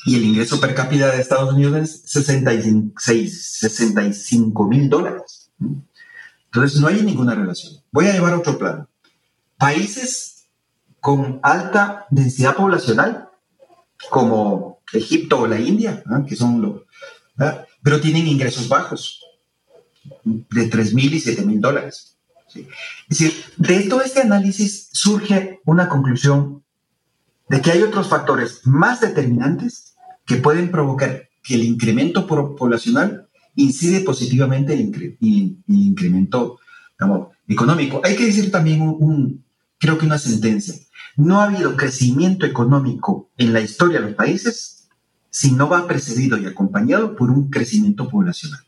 Y 0.06 0.16
el 0.16 0.26
ingreso 0.26 0.60
per 0.60 0.76
cápita 0.76 1.12
de 1.12 1.22
Estados 1.22 1.54
Unidos 1.54 1.78
es 1.78 2.02
65 2.04 4.68
mil 4.68 4.90
dólares. 4.90 5.52
Entonces, 6.46 6.80
no 6.80 6.88
hay 6.88 7.02
ninguna 7.02 7.36
relación. 7.36 7.74
Voy 7.92 8.08
a 8.08 8.14
llevar 8.14 8.34
otro 8.34 8.58
plano. 8.58 8.88
Países 9.58 10.48
con 11.00 11.40
alta 11.44 12.08
densidad 12.10 12.56
poblacional, 12.56 13.30
como 14.10 14.82
Egipto 14.94 15.40
o 15.40 15.48
la 15.48 15.60
India, 15.60 16.04
que 16.28 16.36
son 16.36 16.62
los, 16.62 16.82
pero 17.82 18.00
tienen 18.00 18.28
ingresos 18.28 18.68
bajos, 18.68 19.23
de 20.24 20.68
3 20.68 20.94
mil 20.94 21.14
y 21.14 21.20
7 21.20 21.46
mil 21.46 21.62
dólares. 21.62 22.18
Es 22.56 23.20
decir, 23.20 23.34
de 23.58 23.82
todo 23.84 24.02
este 24.02 24.22
análisis 24.22 24.90
surge 24.92 25.60
una 25.66 25.90
conclusión 25.90 26.64
de 27.50 27.62
que 27.62 27.72
hay 27.72 27.82
otros 27.82 28.08
factores 28.08 28.62
más 28.66 29.02
determinantes 29.02 29.96
que 30.26 30.38
pueden 30.38 30.72
provocar 30.72 31.30
que 31.44 31.56
el 31.56 31.64
incremento 31.64 32.26
poblacional 32.26 33.28
incide 33.56 34.02
positivamente 34.02 34.74
en 34.74 34.94
el, 35.22 35.58
incremento 35.68 36.60
económico. 37.48 38.02
Hay 38.04 38.16
que 38.16 38.26
decir 38.26 38.52
también 38.52 38.82
un, 38.82 39.44
creo 39.80 39.98
que 39.98 40.06
una 40.06 40.18
sentencia. 40.18 40.76
No 41.16 41.42
ha 41.42 41.46
habido 41.46 41.76
crecimiento 41.76 42.46
económico 42.46 43.30
en 43.38 43.54
la 43.54 43.62
historia 43.62 44.00
de 44.00 44.08
los 44.08 44.16
países 44.16 44.88
si 45.30 45.52
no 45.52 45.68
va 45.68 45.88
precedido 45.88 46.38
y 46.38 46.46
acompañado 46.46 47.16
por 47.16 47.30
un 47.30 47.50
crecimiento 47.50 48.08
poblacional. 48.08 48.62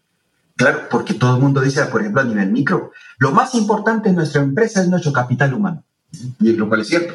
Claro, 0.56 0.88
porque 0.90 1.14
todo 1.14 1.36
el 1.36 1.42
mundo 1.42 1.60
dice, 1.60 1.84
por 1.86 2.02
ejemplo, 2.02 2.22
a 2.22 2.26
nivel 2.26 2.52
micro, 2.52 2.92
lo 3.20 3.32
más 3.32 3.56
importante 3.56 4.10
en 4.10 4.16
nuestra 4.16 4.42
empresa 4.42 4.82
es 4.82 4.88
nuestro 4.88 5.12
capital 5.12 5.54
humano, 5.54 5.84
y 6.40 6.54
lo 6.54 6.70
cual 6.70 6.82
es 6.82 6.88
cierto. 6.88 7.14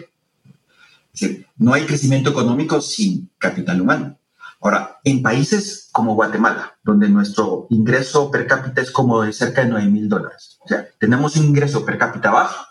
No 1.57 1.73
hay 1.73 1.87
crecimiento 1.87 2.31
económico 2.31 2.81
sin 2.81 3.31
capital 3.39 3.81
humano. 3.81 4.19
Ahora, 4.61 5.01
en 5.05 5.23
países 5.23 5.89
como 5.91 6.15
Guatemala, 6.15 6.77
donde 6.85 7.09
nuestro 7.09 7.67
ingreso 7.71 8.31
per 8.31 8.47
cápita 8.47 8.83
es 8.83 8.91
como 8.91 9.23
de 9.23 9.33
cerca 9.33 9.63
de 9.63 9.71
9 9.71 9.87
mil 9.89 10.09
dólares, 10.09 10.59
o 10.61 10.69
sea, 10.69 10.87
tenemos 10.99 11.35
un 11.37 11.47
ingreso 11.47 11.85
per 11.87 11.97
cápita 11.97 12.31
bajo 12.31 12.67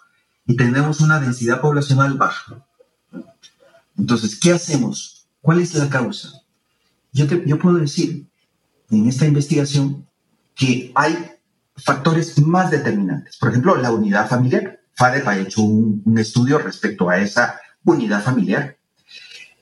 y 0.45 0.55
tenemos 0.55 1.01
una 1.01 1.19
densidad 1.19 1.61
poblacional 1.61 2.13
baja. 2.13 2.63
Entonces, 3.97 4.39
¿qué 4.39 4.53
hacemos? 4.53 5.27
¿Cuál 5.41 5.61
es 5.61 5.73
la 5.73 5.89
causa? 5.89 6.29
Yo, 7.11 7.25
yo 7.25 7.57
puedo 7.57 7.77
decir 7.77 8.27
en 8.91 9.07
esta 9.09 9.25
investigación 9.25 10.05
que 10.59 10.91
hay 10.93 11.31
factores 11.77 12.37
más 12.39 12.69
determinantes. 12.69 13.37
Por 13.37 13.49
ejemplo, 13.49 13.75
la 13.75 13.91
unidad 13.91 14.27
familiar. 14.27 14.81
FADEP 14.93 15.27
ha 15.27 15.37
hecho 15.37 15.61
un 15.61 16.17
estudio 16.17 16.59
respecto 16.59 17.09
a 17.09 17.17
esa 17.19 17.59
unidad 17.85 18.21
familiar. 18.21 18.77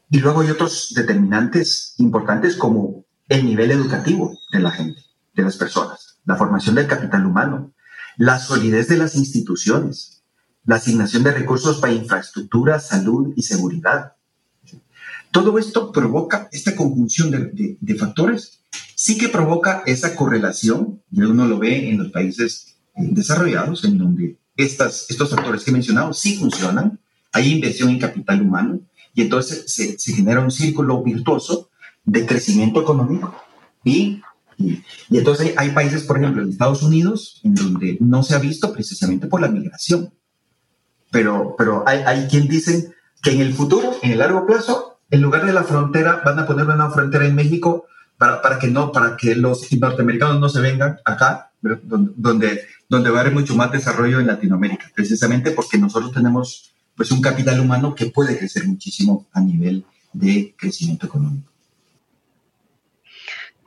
Y 0.10 0.20
luego 0.20 0.42
hay 0.42 0.50
otros 0.50 0.94
determinantes 0.96 1.94
importantes 2.00 2.56
como 2.56 3.06
el 3.30 3.46
nivel 3.46 3.70
educativo 3.72 4.36
de 4.52 4.60
la 4.60 4.72
gente, 4.72 5.02
de 5.36 5.44
las 5.44 5.58
personas, 5.58 6.20
la 6.26 6.36
formación 6.36 6.76
del 6.76 6.88
capital 6.88 7.26
humano, 7.26 7.74
la 8.18 8.40
solidez 8.40 8.88
de 8.88 8.98
las 8.98 9.16
instituciones, 9.16 10.24
la 10.66 10.78
asignación 10.78 11.24
de 11.24 11.32
recursos 11.32 11.78
para 11.78 11.94
infraestructura, 11.94 12.80
salud 12.80 13.34
y 13.36 13.44
seguridad, 13.44 14.14
todo 15.32 15.60
esto 15.60 15.92
provoca 15.92 16.50
esta 16.52 16.76
conjunción 16.76 17.32
de, 17.32 17.96
factores, 17.96 18.57
sí 18.96 19.18
que 19.18 19.30
provoca 19.30 19.84
esa 19.86 20.16
correlación, 20.16 21.02
y 21.12 21.22
uno 21.22 21.48
lo 21.48 21.60
ve 21.60 21.90
en 21.90 22.00
los 22.00 22.12
países 22.12 22.78
eh, 22.96 23.08
desarrollados, 23.12 23.84
en 23.86 23.98
donde 23.98 24.38
estas, 24.56 25.06
estos 25.10 25.30
factores 25.30 25.64
que 25.64 25.70
he 25.70 25.74
mencionado 25.74 26.14
sí 26.14 26.36
funcionan, 26.36 27.00
hay 27.32 27.54
inversión 27.54 27.90
en 27.90 28.00
capital 28.00 28.42
humano, 28.42 28.82
y 29.14 29.22
entonces 29.22 29.66
se, 29.68 29.98
genera 30.14 30.42
un 30.42 30.52
círculo 30.52 31.04
virtuoso 31.04 31.70
de 32.06 32.26
crecimiento 32.26 32.82
económico. 32.82 33.36
Y, 33.84 34.22
entonces 35.10 35.54
hay 35.58 35.72
países, 35.72 36.04
por 36.04 36.18
ejemplo, 36.18 36.42
en 36.42 36.50
Estados 36.50 36.82
Unidos, 36.82 37.42
en 37.44 37.54
donde 37.54 37.98
no 38.00 38.24
se 38.24 38.36
ha 38.36 38.40
visto 38.40 38.74
precisamente 38.74 39.28
por 39.28 39.42
la 39.42 39.48
migración. 39.48 40.14
Pero, 41.12 41.56
pero 41.58 41.84
hay, 41.88 42.00
hay 42.00 42.28
quien 42.28 42.48
dice 42.48 42.92
que 43.22 43.32
en 43.32 43.42
el 43.42 43.54
futuro, 43.54 43.98
en 44.02 44.12
el 44.12 44.20
largo 44.20 44.46
plazo, 44.46 45.00
en 45.10 45.22
lugar 45.22 45.46
de 45.46 45.54
la 45.54 45.64
frontera, 45.64 46.22
van 46.26 46.40
a 46.40 46.48
poner 46.48 46.68
una 46.68 46.90
frontera 46.90 47.26
en 47.26 47.36
México 47.36 47.86
para, 48.18 48.42
para 48.42 48.60
que 48.60 48.68
no, 48.68 48.92
para 48.92 49.16
que 49.16 49.36
los 49.36 49.72
norteamericanos 49.72 50.40
no 50.40 50.50
se 50.50 50.62
vengan 50.62 51.00
acá, 51.06 51.52
donde, 51.62 52.66
donde 52.90 53.10
va 53.10 53.18
a 53.20 53.22
haber 53.22 53.34
mucho 53.34 53.56
más 53.56 53.72
desarrollo 53.72 54.20
en 54.20 54.28
Latinoamérica, 54.28 54.92
precisamente 54.96 55.52
porque 55.52 55.78
nosotros 55.78 56.12
tenemos 56.12 56.74
pues 56.96 57.12
un 57.12 57.22
capital 57.22 57.60
humano 57.60 57.94
que 57.94 58.08
puede 58.08 58.38
crecer 58.38 58.66
muchísimo 58.68 59.28
a 59.32 59.40
nivel 59.40 59.86
de 60.14 60.56
crecimiento 60.58 61.06
económico. 61.06 61.52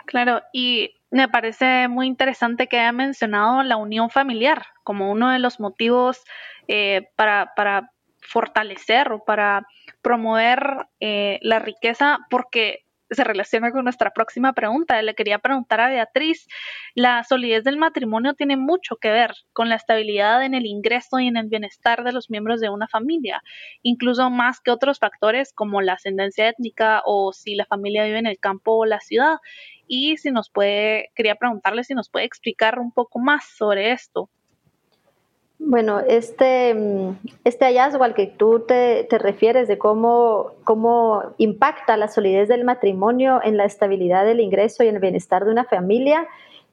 Claro, 0.05 0.43
y 0.53 0.91
me 1.13 1.29
parece 1.29 1.87
muy 1.87 2.09
interesante 2.09 2.67
que 2.67 2.81
haya 2.81 2.93
mencionado 2.93 3.63
la 3.63 3.77
unión 3.77 4.11
familiar 4.11 4.67
como 4.83 5.13
uno 5.13 5.31
de 5.31 5.39
los 5.39 5.61
motivos 5.61 6.19
eh, 6.67 7.09
para, 7.15 7.53
para 7.55 7.93
fortalecer 8.21 9.13
o 9.13 9.25
para 9.25 9.67
promover 10.03 10.89
eh, 10.99 11.39
la 11.43 11.61
riqueza 11.61 12.19
porque 12.29 12.85
se 13.11 13.25
relaciona 13.25 13.73
con 13.73 13.85
nuestra 13.85 14.11
próxima 14.13 14.53
pregunta. 14.53 15.01
Le 15.03 15.15
quería 15.15 15.39
preguntar 15.39 15.81
a 15.81 15.89
Beatriz, 15.89 16.47
la 16.95 17.25
solidez 17.25 17.65
del 17.65 17.77
matrimonio 17.77 18.35
tiene 18.35 18.57
mucho 18.57 18.97
que 18.97 19.11
ver 19.11 19.33
con 19.53 19.69
la 19.69 19.77
estabilidad 19.77 20.45
en 20.45 20.55
el 20.55 20.67
ingreso 20.67 21.19
y 21.19 21.29
en 21.29 21.37
el 21.37 21.49
bienestar 21.49 22.05
de 22.05 22.13
los 22.13 22.31
miembros 22.31 22.61
de 22.61 22.69
una 22.69 22.89
familia, 22.89 23.43
incluso 23.83 24.31
más 24.31 24.61
que 24.61 24.71
otros 24.71 24.99
factores 24.99 25.53
como 25.53 25.81
la 25.83 25.95
ascendencia 25.95 26.49
étnica 26.49 27.03
o 27.05 27.33
si 27.33 27.55
la 27.55 27.67
familia 27.67 28.05
vive 28.05 28.19
en 28.19 28.27
el 28.27 28.39
campo 28.39 28.77
o 28.77 28.87
la 28.87 29.01
ciudad. 29.01 29.39
Y 29.87 30.17
si 30.19 30.31
nos 30.31 30.51
puede, 30.51 31.11
quería 31.15 31.35
preguntarle 31.35 31.85
si 31.85 31.95
nos 31.95 32.09
puede 32.11 32.27
explicar 32.27 32.79
un 32.79 32.93
poco 32.93 33.19
más 33.19 33.45
sobre 33.57 33.93
esto. 33.93 34.31
Bueno, 35.63 36.01
este, 36.01 36.73
mm, 36.75 37.19
este 37.45 37.67
hallazgo 37.67 38.03
al 38.03 38.15
que 38.15 38.27
tú 38.27 38.65
te, 38.67 39.07
refieres 39.11 39.69
de 39.69 39.77
cómo, 39.77 40.53
cómo 40.65 41.35
impacta 41.37 41.99
la 41.99 42.09
solidez 42.09 42.49
del 42.49 42.65
matrimonio 42.65 43.41
en 43.45 43.59
la 43.59 43.67
estabilidad 43.67 44.25
del 44.25 44.41
ingreso 44.41 44.83
y 44.83 44.89
en 44.89 44.95
el 44.95 45.03
bienestar 45.03 45.45
de 45.45 45.51
una 45.51 45.65
familia, 45.65 46.27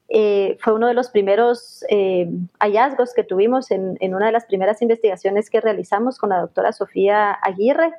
eh, 0.08 0.56
fue 0.60 0.72
uno 0.72 0.86
de 0.86 0.94
los 0.94 1.10
primeros 1.10 1.84
eh, 1.90 2.30
hallazgos 2.58 3.12
que 3.12 3.24
tuvimos 3.24 3.70
en, 3.70 3.98
en, 4.00 4.14
una 4.14 4.26
de 4.26 4.32
las 4.32 4.46
primeras 4.46 4.80
investigaciones 4.80 5.50
que 5.50 5.60
realizamos 5.60 6.18
con 6.18 6.30
la 6.30 6.40
doctora 6.40 6.72
Sofía 6.72 7.32
Aguirre. 7.42 7.92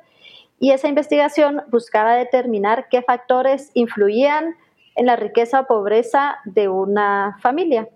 Y 0.58 0.72
esa 0.72 0.88
investigación 0.88 1.62
buscaba 1.68 2.16
determinar 2.16 2.88
qué 2.90 3.02
factores 3.02 3.70
influían 3.74 4.56
en 4.96 5.06
la 5.06 5.14
riqueza 5.14 5.60
o 5.60 5.66
pobreza 5.66 6.38
de 6.44 6.68
una 6.68 7.38
familia. 7.40 7.88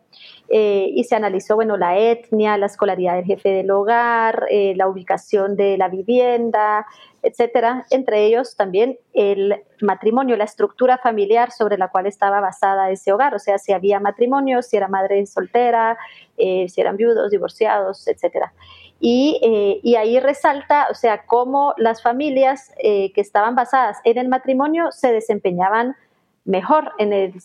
Eh, 0.49 0.91
y 0.95 1.05
se 1.05 1.17
analizó, 1.17 1.55
bueno, 1.55 1.77
la 1.77 1.99
etnia, 1.99 2.59
la 2.59 2.67
escolaridad 2.67 3.15
del 3.15 3.25
jefe 3.25 3.49
del 3.49 3.71
hogar, 3.71 4.47
eh, 4.51 4.75
la 4.77 4.89
ubicación 4.89 5.57
de 5.57 5.79
la 5.79 5.89
vivienda, 5.89 6.87
etcétera. 7.23 7.87
Entre 7.91 8.27
ellos 8.27 8.55
también 8.55 8.99
el 9.15 9.63
matrimonio, 9.81 10.37
la 10.37 10.45
estructura 10.45 10.99
familiar 10.99 11.51
sobre 11.51 11.79
la 11.79 11.89
cual 11.89 12.07
estaba 12.07 12.41
basada 12.41 12.91
ese 12.91 13.13
hogar, 13.13 13.35
o 13.35 13.39
sea, 13.39 13.59
si 13.59 13.73
había 13.73 14.01
matrimonio, 14.01 14.61
si 14.63 14.77
era 14.77 14.89
madre 14.89 15.25
soltera, 15.25 15.97
eh, 16.37 16.69
si 16.69 16.81
eran 16.81 16.97
viudos, 16.97 17.31
divorciados, 17.31 18.07
etcétera. 18.07 18.53
Y, 19.01 19.81
y, 19.83 19.97
ahí 19.97 20.19
resalta, 20.19 20.87
o 20.91 20.95
sea, 20.95 21.27
cómo 21.27 21.75
las 21.77 22.01
familias 22.01 22.73
que 22.79 23.13
estaban 23.17 23.55
basadas 23.55 23.99
en 24.05 24.17
el 24.17 24.29
matrimonio 24.29 24.93
se 24.93 25.13
desempeñaban 25.13 25.95
mejor 26.45 26.93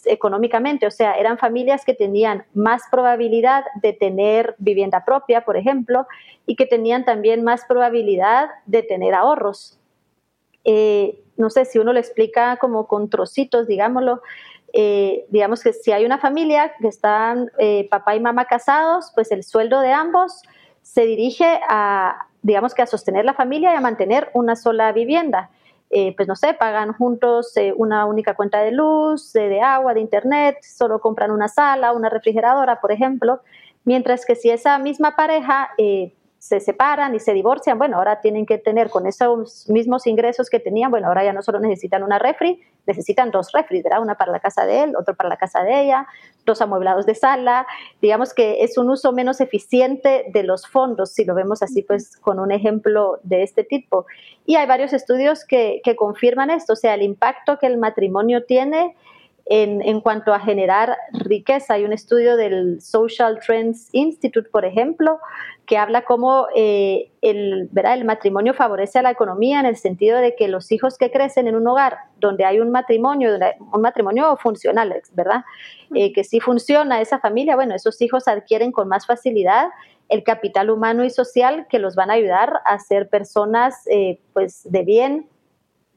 económicamente, 0.05 0.85
o 0.85 0.91
sea, 0.91 1.13
eran 1.13 1.38
familias 1.38 1.85
que 1.85 1.93
tenían 1.93 2.43
más 2.53 2.83
probabilidad 2.91 3.63
de 3.81 3.93
tener 3.93 4.55
vivienda 4.57 5.05
propia, 5.05 5.45
por 5.45 5.55
ejemplo, 5.55 6.05
y 6.45 6.55
que 6.55 6.65
tenían 6.65 7.05
también 7.05 7.43
más 7.43 7.63
probabilidad 7.65 8.49
de 8.65 8.83
tener 8.83 9.13
ahorros. 9.13 9.79
Eh, 10.65 11.21
no 11.38 11.49
sé 11.49 11.63
si 11.63 11.79
uno 11.79 11.93
lo 11.93 11.99
explica 11.99 12.57
como 12.57 12.88
con 12.88 13.09
trocitos, 13.09 13.67
digámoslo, 13.67 14.21
eh, 14.73 15.25
digamos 15.29 15.63
que 15.63 15.73
si 15.73 15.91
hay 15.91 16.05
una 16.05 16.19
familia 16.19 16.73
que 16.79 16.89
están 16.89 17.49
eh, 17.57 17.88
papá 17.89 18.15
y 18.15 18.19
mamá 18.19 18.45
casados, 18.45 19.12
pues 19.15 19.31
el 19.31 19.43
sueldo 19.43 19.79
de 19.79 19.93
ambos 19.93 20.43
se 20.81 21.05
dirige 21.05 21.59
a, 21.67 22.27
digamos 22.41 22.73
que 22.73 22.81
a 22.81 22.88
sostener 22.88 23.25
la 23.25 23.33
familia 23.33 23.73
y 23.73 23.77
a 23.77 23.81
mantener 23.81 24.29
una 24.33 24.55
sola 24.55 24.91
vivienda. 24.91 25.49
Eh, 25.91 26.13
pues 26.15 26.28
no 26.28 26.36
sé, 26.36 26.54
pagan 26.54 26.93
juntos 26.93 27.58
eh, 27.58 27.73
una 27.75 28.06
única 28.06 28.36
cuenta 28.36 28.60
de 28.62 28.71
luz, 28.71 29.34
de 29.34 29.62
agua, 29.62 29.95
de 29.95 30.02
internet, 30.02 30.58
solo 30.62 31.02
compran 31.02 31.32
una 31.32 31.47
sala, 31.47 31.93
una 31.93 32.10
refrigeradora, 32.10 32.80
por 32.80 32.91
ejemplo, 32.91 33.41
mientras 33.86 34.23
que 34.23 34.36
si 34.36 34.52
esa 34.52 34.78
misma 34.78 35.15
pareja 35.15 35.69
eh, 35.80 36.13
se 36.39 36.62
separan 36.62 37.13
y 37.13 37.19
se 37.19 37.34
divorcian, 37.34 37.78
bueno, 37.78 37.97
ahora 37.97 38.21
tienen 38.21 38.45
que 38.45 38.58
tener 38.58 38.89
con 38.89 39.06
esos 39.06 39.69
mismos 39.69 40.08
ingresos 40.08 40.49
que 40.49 40.62
tenían, 40.62 40.89
bueno, 40.89 41.08
ahora 41.08 41.25
ya 41.25 41.34
no 41.34 41.41
solo 41.41 41.60
necesitan 41.60 42.02
una 42.02 42.17
refri, 42.17 42.62
necesitan 42.88 43.30
dos 43.30 43.52
refris, 43.52 43.84
¿verdad? 43.84 44.02
Una 44.02 44.15
para 44.15 44.32
la 44.32 44.39
casa 44.39 44.65
de 44.65 44.84
él, 44.84 44.95
otro 44.97 45.15
para 45.15 45.28
la 45.28 45.36
casa 45.36 45.63
de 45.63 45.82
ella, 45.82 46.08
dos 46.45 46.62
amueblados 46.62 47.06
de 47.06 47.13
sala. 47.13 47.67
Digamos 48.02 48.34
que 48.34 48.63
es 48.63 48.78
un 48.78 48.89
uso 48.89 49.12
menos 49.12 49.41
eficiente 49.41 50.25
de 50.32 50.43
los 50.43 50.65
fondos, 50.65 51.12
si 51.12 51.25
lo 51.25 51.36
vemos 51.36 51.62
así, 51.62 51.84
pues 51.84 52.15
con 52.17 52.39
un 52.39 52.54
ejemplo 52.54 53.19
de 53.23 53.43
este 53.43 53.65
tipo. 53.65 54.06
Y 54.45 54.56
hay 54.56 54.65
varios 54.65 54.93
estudios 54.93 55.43
que, 55.43 55.82
que 55.84 55.97
confirman 55.97 56.49
esto, 56.49 56.73
o 56.73 56.78
sea, 56.78 56.93
el 56.93 57.04
impacto 57.04 57.60
que 57.60 57.67
el 57.67 57.78
matrimonio 57.78 58.45
tiene 58.45 58.95
en, 59.51 59.99
cuanto 60.01 60.31
a 60.31 60.39
generar 60.39 60.95
riqueza. 61.12 61.73
Hay 61.73 61.83
un 61.83 61.91
estudio 61.91 62.38
del 62.38 62.79
Social 62.81 63.39
Trends 63.45 63.89
Institute, 63.93 64.47
por 64.49 64.63
ejemplo, 64.63 65.19
que 65.65 65.77
habla 65.77 66.03
cómo 66.05 66.47
eh, 66.55 67.12
el, 67.21 67.67
¿verdad? 67.71 67.95
el 67.95 68.05
matrimonio 68.05 68.53
favorece 68.53 68.99
a 68.99 69.01
la 69.01 69.09
economía 69.09 69.59
en 69.59 69.65
el 69.65 69.75
sentido 69.75 70.19
de 70.19 70.35
que 70.35 70.47
los 70.47 70.71
hijos 70.71 70.99
que 70.99 71.09
crecen 71.09 71.47
en 71.47 71.55
un 71.55 71.67
hogar 71.67 71.97
donde 72.19 72.45
hay 72.45 72.59
un 72.59 72.69
matrimonio, 72.69 73.31
un 73.73 73.81
matrimonio 73.81 74.38
funcional, 74.38 74.93
¿verdad? 75.13 75.43
Eh, 75.95 76.13
que 76.13 76.23
sí 76.23 76.39
funciona 76.39 77.01
esa 77.01 77.19
familia, 77.19 77.55
bueno, 77.55 77.73
esos 77.73 77.99
hijos 78.01 78.27
adquieren 78.27 78.71
con 78.71 78.88
más 78.88 79.07
facilidad 79.07 79.69
el 80.09 80.23
capital 80.23 80.69
humano 80.69 81.03
y 81.03 81.09
social 81.09 81.65
que 81.69 81.79
los 81.79 81.95
van 81.95 82.12
a 82.12 82.15
ayudar 82.15 82.62
a 82.65 82.77
ser 82.79 83.09
personas 83.09 83.88
eh, 83.88 84.19
pues 84.33 84.62
de 84.69 84.83
bien, 84.83 85.27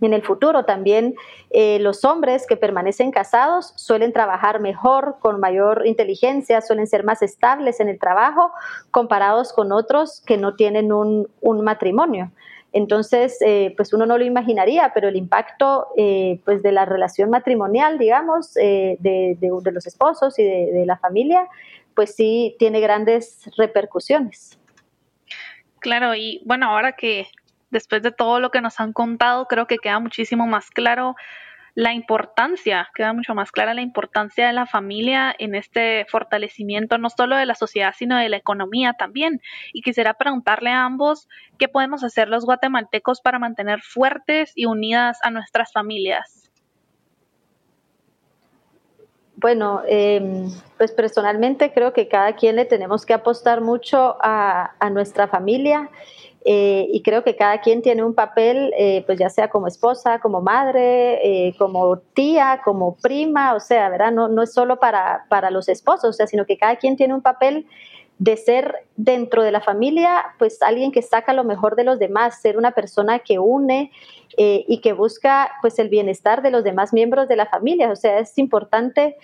en 0.06 0.14
el 0.14 0.22
futuro 0.22 0.64
también 0.64 1.14
eh, 1.50 1.78
los 1.80 2.04
hombres 2.04 2.46
que 2.46 2.56
permanecen 2.56 3.10
casados 3.10 3.72
suelen 3.76 4.12
trabajar 4.12 4.60
mejor, 4.60 5.16
con 5.20 5.40
mayor 5.40 5.86
inteligencia, 5.86 6.60
suelen 6.60 6.86
ser 6.86 7.04
más 7.04 7.22
estables 7.22 7.80
en 7.80 7.88
el 7.88 7.98
trabajo 7.98 8.52
comparados 8.90 9.52
con 9.52 9.72
otros 9.72 10.22
que 10.26 10.36
no 10.36 10.54
tienen 10.54 10.92
un, 10.92 11.28
matrimonio. 11.62 12.30
Entonces, 12.72 13.38
eh, 13.42 13.74
pues 13.76 13.92
uno 13.92 14.06
no 14.06 14.16
lo 14.16 14.24
imaginaría, 14.24 14.90
pero 14.94 15.08
el 15.08 15.16
impacto 15.16 15.88
eh, 15.96 16.40
pues 16.44 16.62
de 16.62 16.72
la 16.72 16.86
relación 16.86 17.28
matrimonial, 17.28 17.98
digamos, 17.98 18.54
de, 18.54 19.36
los 19.72 19.86
esposos 19.86 20.38
y 20.38 20.44
de 20.44 20.84
la 20.86 20.96
familia, 20.96 21.48
pues 21.94 22.14
sí 22.14 22.56
tiene 22.58 22.80
grandes 22.80 23.42
repercusiones. 23.56 24.58
Claro, 25.82 26.14
y 26.14 26.40
bueno, 26.44 26.70
ahora 26.70 26.92
que 26.92 27.26
después 27.72 28.02
de 28.02 28.12
todo 28.12 28.38
lo 28.38 28.50
que 28.52 28.61
nos 28.61 28.78
han 28.78 28.92
contado, 28.92 29.46
creo 29.46 29.66
que 29.66 29.78
queda 29.78 29.98
muchísimo 29.98 30.46
más 30.46 30.70
claro 30.70 31.16
la 31.74 31.94
importancia, 31.94 32.90
queda 32.94 33.14
mucho 33.14 33.35
más 33.35 33.50
clara 33.50 33.72
la 33.72 33.80
importancia 33.80 34.46
de 34.46 34.52
la 34.52 34.66
familia 34.66 35.35
en 35.38 35.54
este 35.54 36.04
fortalecimiento 36.11 36.98
no 36.98 37.08
solo 37.08 37.35
de 37.35 37.46
la 37.46 37.54
sociedad, 37.54 37.94
sino 37.96 38.18
de 38.18 38.28
la 38.28 38.37
economía 38.37 38.92
también. 38.92 39.40
Y 39.72 39.80
quisiera 39.80 40.12
preguntarle 40.14 40.68
a 40.68 40.85
ambos 40.85 41.28
qué 41.58 41.68
podemos 41.68 42.04
hacer 42.04 42.28
los 42.28 42.44
guatemaltecos 42.44 43.22
para 43.22 43.38
mantener 43.38 43.80
fuertes 43.80 44.52
y 44.54 44.66
unidas 44.66 45.18
a 45.22 45.30
nuestras 45.30 45.72
familias. 45.72 46.50
Bueno, 49.37 49.80
em, 49.88 50.50
pues 50.76 50.92
personalmente 50.92 51.72
creo 51.72 51.94
que 51.94 52.06
cada 52.06 52.35
quien 52.37 52.56
le 52.56 52.66
tenemos 52.66 53.06
que 53.06 53.14
apostar 53.14 53.62
mucho 53.62 54.18
a, 54.20 54.72
a 54.78 54.90
nuestra 54.90 55.26
familia 55.26 55.90
eh, 56.44 56.88
y 56.90 57.02
creo 57.02 57.22
que 57.22 57.37
cada 57.37 57.61
quien 57.61 57.83
tiene 57.83 58.02
un 58.02 58.14
papel, 58.14 58.72
eh, 58.76 59.05
pues 59.07 59.18
ya 59.18 59.28
sea 59.28 59.48
como 59.48 59.68
esposa, 59.68 60.18
como 60.18 60.40
madre, 60.40 61.20
eh, 61.48 61.55
como 61.57 61.98
tía, 61.98 62.61
como 62.64 62.96
prima, 62.96 63.55
o 63.55 63.61
sea, 63.61 63.88
¿verdad? 63.88 64.11
No, 64.11 64.28
no 64.28 64.42
es 64.42 64.52
solo 64.52 64.81
para, 64.81 65.26
para 65.28 65.50
los 65.50 65.68
esposos, 65.68 66.11
o 66.11 66.12
sea, 66.12 66.26
sino 66.26 66.44
que 66.44 66.59
cada 66.59 66.76
quien 66.76 66.96
tiene 66.96 67.14
un 67.14 67.22
papel 67.22 67.66
de 68.18 68.37
ser 68.37 68.87
dentro 68.96 69.42
de 69.42 69.52
la 69.52 69.61
familia, 69.61 70.35
pues 70.38 70.62
alguien 70.62 70.92
que 70.92 71.02
saca 71.02 71.33
lo 71.33 71.44
mejor 71.44 71.76
de 71.76 71.85
los 71.85 71.98
demás, 71.98 72.40
ser 72.40 72.57
una 72.57 72.72
persona 72.72 73.20
que 73.20 73.38
une 73.38 73.90
y 74.37 74.81
que 74.81 74.92
busca 74.92 75.50
pues 75.61 75.78
el 75.78 75.88
bienestar 75.88 76.40
de 76.40 76.50
los 76.50 76.62
demás 76.64 76.92
miembros 76.92 77.28
de 77.28 77.37
la 77.37 77.46
familia. 77.46 77.90
O 77.90 77.96
sea, 77.96 78.18
es 78.20 78.38
importante 78.38 79.16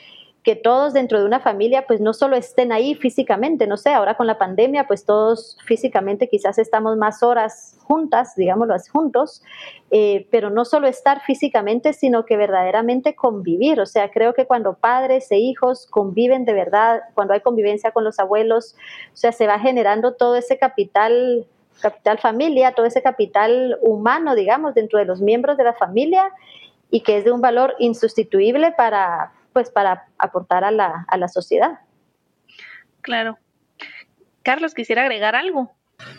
que 0.42 0.56
todos 0.56 0.92
dentro 0.92 1.18
de 1.18 1.26
una 1.26 1.40
familia 1.40 1.84
pues 1.86 2.00
no 2.00 2.14
solo 2.14 2.36
estén 2.36 2.72
ahí 2.72 2.94
físicamente, 2.94 3.66
no 3.66 3.76
sé, 3.76 3.90
ahora 3.90 4.16
con 4.16 4.26
la 4.26 4.38
pandemia 4.38 4.86
pues 4.86 5.04
todos 5.04 5.58
físicamente 5.64 6.28
quizás 6.28 6.58
estamos 6.58 6.96
más 6.96 7.22
horas 7.22 7.76
juntas, 7.82 8.34
digámoslo 8.36 8.74
así, 8.74 8.90
juntos, 8.90 9.42
eh, 9.90 10.26
pero 10.30 10.50
no 10.50 10.64
solo 10.64 10.86
estar 10.86 11.22
físicamente, 11.22 11.92
sino 11.92 12.24
que 12.24 12.36
verdaderamente 12.36 13.14
convivir, 13.14 13.80
o 13.80 13.86
sea, 13.86 14.10
creo 14.10 14.32
que 14.32 14.46
cuando 14.46 14.74
padres 14.74 15.30
e 15.30 15.38
hijos 15.38 15.86
conviven 15.90 16.44
de 16.44 16.52
verdad, 16.52 17.02
cuando 17.14 17.34
hay 17.34 17.40
convivencia 17.40 17.90
con 17.90 18.04
los 18.04 18.18
abuelos, 18.18 18.76
o 19.12 19.16
sea, 19.16 19.32
se 19.32 19.46
va 19.46 19.58
generando 19.58 20.14
todo 20.14 20.36
ese 20.36 20.58
capital 20.58 21.46
capital 21.80 22.18
familia, 22.18 22.72
todo 22.72 22.86
ese 22.86 23.02
capital 23.02 23.78
humano, 23.82 24.34
digamos, 24.34 24.74
dentro 24.74 24.98
de 24.98 25.04
los 25.04 25.20
miembros 25.20 25.56
de 25.56 25.64
la 25.64 25.74
familia 25.74 26.32
y 26.90 27.02
que 27.02 27.18
es 27.18 27.24
de 27.24 27.32
un 27.32 27.40
valor 27.40 27.74
insustituible 27.78 28.72
para, 28.72 29.32
pues 29.58 29.70
para 29.70 30.06
aportar 30.18 30.62
a 30.62 30.70
la, 30.70 31.04
a 31.08 31.16
la 31.16 31.26
sociedad. 31.26 31.80
Claro. 33.00 33.38
Carlos, 34.44 34.72
quisiera 34.72 35.02
agregar 35.02 35.34
algo. 35.34 35.72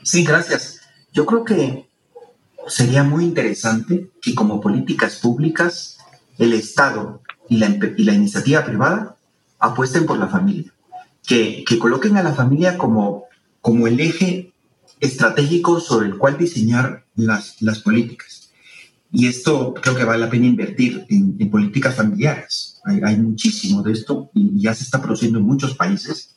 Sí, 0.04 0.25
gracias. 0.25 0.82
Yo 1.13 1.25
creo 1.25 1.45
que 1.45 1.88
sería 2.67 3.04
muy 3.04 3.23
interesante 3.23 4.10
que 4.21 4.36
como 4.36 4.60
políticas 4.60 5.19
públicas 5.19 5.99
el 6.38 6.52
Estado 6.52 7.21
y 7.47 7.60
la, 7.60 7.67
y 7.95 8.04
la 8.04 8.13
iniciativa 8.13 8.65
privada 8.65 9.15
apuesten 9.58 10.06
por 10.06 10.17
la 10.17 10.28
familia, 10.28 10.73
que, 11.25 11.63
que, 11.65 11.80
coloquen 11.80 12.17
a 12.17 12.23
la 12.23 12.34
familia 12.34 12.78
como, 12.78 13.23
como 13.62 13.88
el 13.88 14.02
eje 14.02 14.52
estratégico 14.99 15.80
sobre 15.80 16.08
el 16.08 16.17
cual 16.17 16.38
diseñar 16.38 17.06
las, 17.15 17.62
las 17.62 17.80
políticas. 17.80 18.49
Y 19.12 19.28
esto 19.28 19.74
creo 19.74 19.95
que 19.95 20.04
vale 20.04 20.19
la 20.19 20.30
pena 20.30 20.45
invertir 20.45 21.06
en, 21.10 21.50
políticas 21.50 21.95
familiares. 21.95 22.80
Hay, 22.86 23.17
muchísimo 23.17 23.82
de 23.82 23.93
esto 23.93 24.30
y 24.34 24.62
ya 24.62 24.74
se 24.74 24.84
está 24.84 25.02
produciendo 25.02 25.39
en 25.39 25.45
muchos 25.45 25.76
países. 25.76 26.36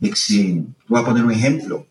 voy 0.00 1.00
a 1.00 1.04
poner 1.04 1.24
un 1.24 1.32
ejemplo. 1.32 1.86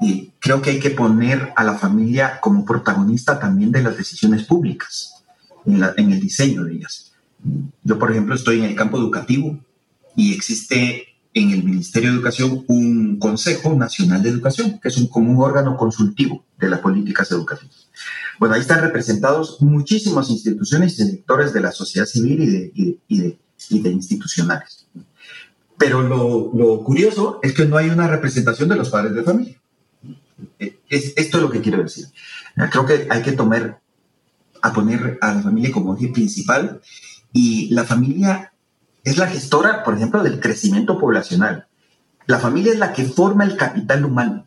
Y 0.00 0.32
creo 0.38 0.62
que 0.62 0.70
hay 0.70 0.78
que 0.78 0.90
poner 0.90 1.52
a 1.56 1.64
la 1.64 1.74
familia 1.74 2.40
como 2.40 2.64
protagonista 2.64 3.38
también 3.38 3.72
de 3.72 3.82
las 3.82 3.96
decisiones 3.96 4.44
públicas, 4.44 5.24
en 5.66 6.12
el 6.12 6.20
diseño 6.20 6.64
de 6.64 6.74
ellas. 6.74 7.12
Yo, 7.82 7.98
por 7.98 8.10
ejemplo, 8.10 8.34
estoy 8.34 8.58
en 8.58 8.64
el 8.64 8.74
campo 8.74 8.96
educativo 8.96 9.58
y 10.16 10.34
existe 10.34 11.08
en 11.38 11.50
el 11.50 11.64
Ministerio 11.64 12.10
de 12.10 12.16
Educación 12.16 12.64
un 12.66 13.18
Consejo 13.18 13.74
Nacional 13.74 14.22
de 14.22 14.30
Educación, 14.30 14.78
que 14.80 14.88
es 14.88 14.96
un, 14.96 15.06
como 15.06 15.32
un 15.32 15.42
órgano 15.42 15.76
consultivo 15.76 16.44
de 16.58 16.68
las 16.68 16.80
políticas 16.80 17.30
educativas. 17.30 17.88
Bueno, 18.38 18.54
ahí 18.54 18.60
están 18.60 18.80
representados 18.80 19.60
muchísimas 19.60 20.30
instituciones 20.30 20.94
y 20.94 21.04
sectores 21.04 21.52
de 21.52 21.60
la 21.60 21.72
sociedad 21.72 22.06
civil 22.06 22.42
y 22.42 22.46
de, 22.46 22.72
y 22.74 23.18
de, 23.18 23.38
y 23.70 23.80
de, 23.80 23.90
institucionales. 23.90 24.86
Pero 25.76 26.02
lo, 26.02 26.50
lo, 26.54 26.82
curioso 26.82 27.40
es 27.42 27.52
que 27.52 27.66
no 27.66 27.76
hay 27.76 27.88
una 27.88 28.08
representación 28.08 28.68
de 28.68 28.76
los 28.76 28.90
padres 28.90 29.14
de 29.14 29.22
familia. 29.22 29.60
Es, 30.88 31.14
esto 31.16 31.36
es 31.36 31.42
lo 31.42 31.50
que 31.50 31.60
quiero 31.60 31.82
decir. 31.82 32.06
Creo 32.70 32.86
que 32.86 33.06
hay 33.10 33.22
que 33.22 33.32
tomar, 33.32 33.80
a 34.60 34.72
poner 34.72 35.18
a 35.20 35.34
la 35.34 35.42
familia 35.42 35.70
como 35.70 35.96
eje 35.96 36.08
principal 36.08 36.80
y 37.32 37.68
la 37.70 37.84
familia 37.84 38.52
es 39.08 39.18
la 39.18 39.26
gestora, 39.28 39.84
por 39.84 39.94
ejemplo, 39.94 40.22
del 40.22 40.40
crecimiento 40.40 40.98
poblacional. 40.98 41.66
La 42.26 42.38
familia 42.38 42.72
es 42.72 42.78
la 42.78 42.92
que 42.92 43.04
forma 43.04 43.44
el 43.44 43.56
capital 43.56 44.04
humano. 44.04 44.46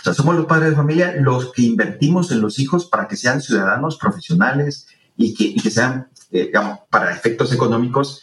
O 0.00 0.02
sea, 0.02 0.14
somos 0.14 0.34
los 0.34 0.46
padres 0.46 0.70
de 0.70 0.76
familia 0.76 1.14
los 1.18 1.52
que 1.52 1.62
invertimos 1.62 2.30
en 2.32 2.40
los 2.40 2.58
hijos 2.58 2.86
para 2.86 3.06
que 3.06 3.16
sean 3.16 3.42
ciudadanos 3.42 3.98
profesionales 3.98 4.86
y 5.16 5.34
que, 5.34 5.44
y 5.44 5.60
que 5.60 5.70
sean, 5.70 6.08
eh, 6.30 6.46
digamos, 6.46 6.80
para 6.88 7.12
efectos 7.12 7.52
económicos, 7.52 8.22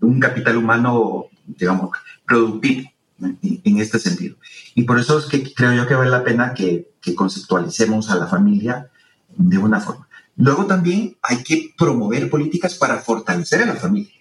un 0.00 0.18
capital 0.18 0.56
humano, 0.56 1.26
digamos, 1.46 1.90
productivo 2.26 2.90
en, 3.20 3.78
este 3.78 4.00
sentido. 4.00 4.36
Y 4.74 4.82
por 4.82 4.98
eso 4.98 5.18
es 5.20 5.26
que 5.26 5.54
creo 5.54 5.72
yo 5.72 5.86
que 5.86 5.94
vale 5.94 6.10
la 6.10 6.24
pena 6.24 6.52
que, 6.52 6.90
que 7.00 7.14
conceptualicemos 7.14 8.10
a 8.10 8.16
la 8.16 8.26
familia 8.26 8.90
de 9.36 9.58
una 9.58 9.80
forma. 9.80 10.08
Luego 10.36 10.66
también 10.66 11.16
hay 11.22 11.44
que 11.44 11.72
promover 11.78 12.28
políticas 12.28 12.74
para 12.74 12.98
fortalecer 12.98 13.62
a 13.62 13.66
la 13.66 13.76
familia. 13.76 14.12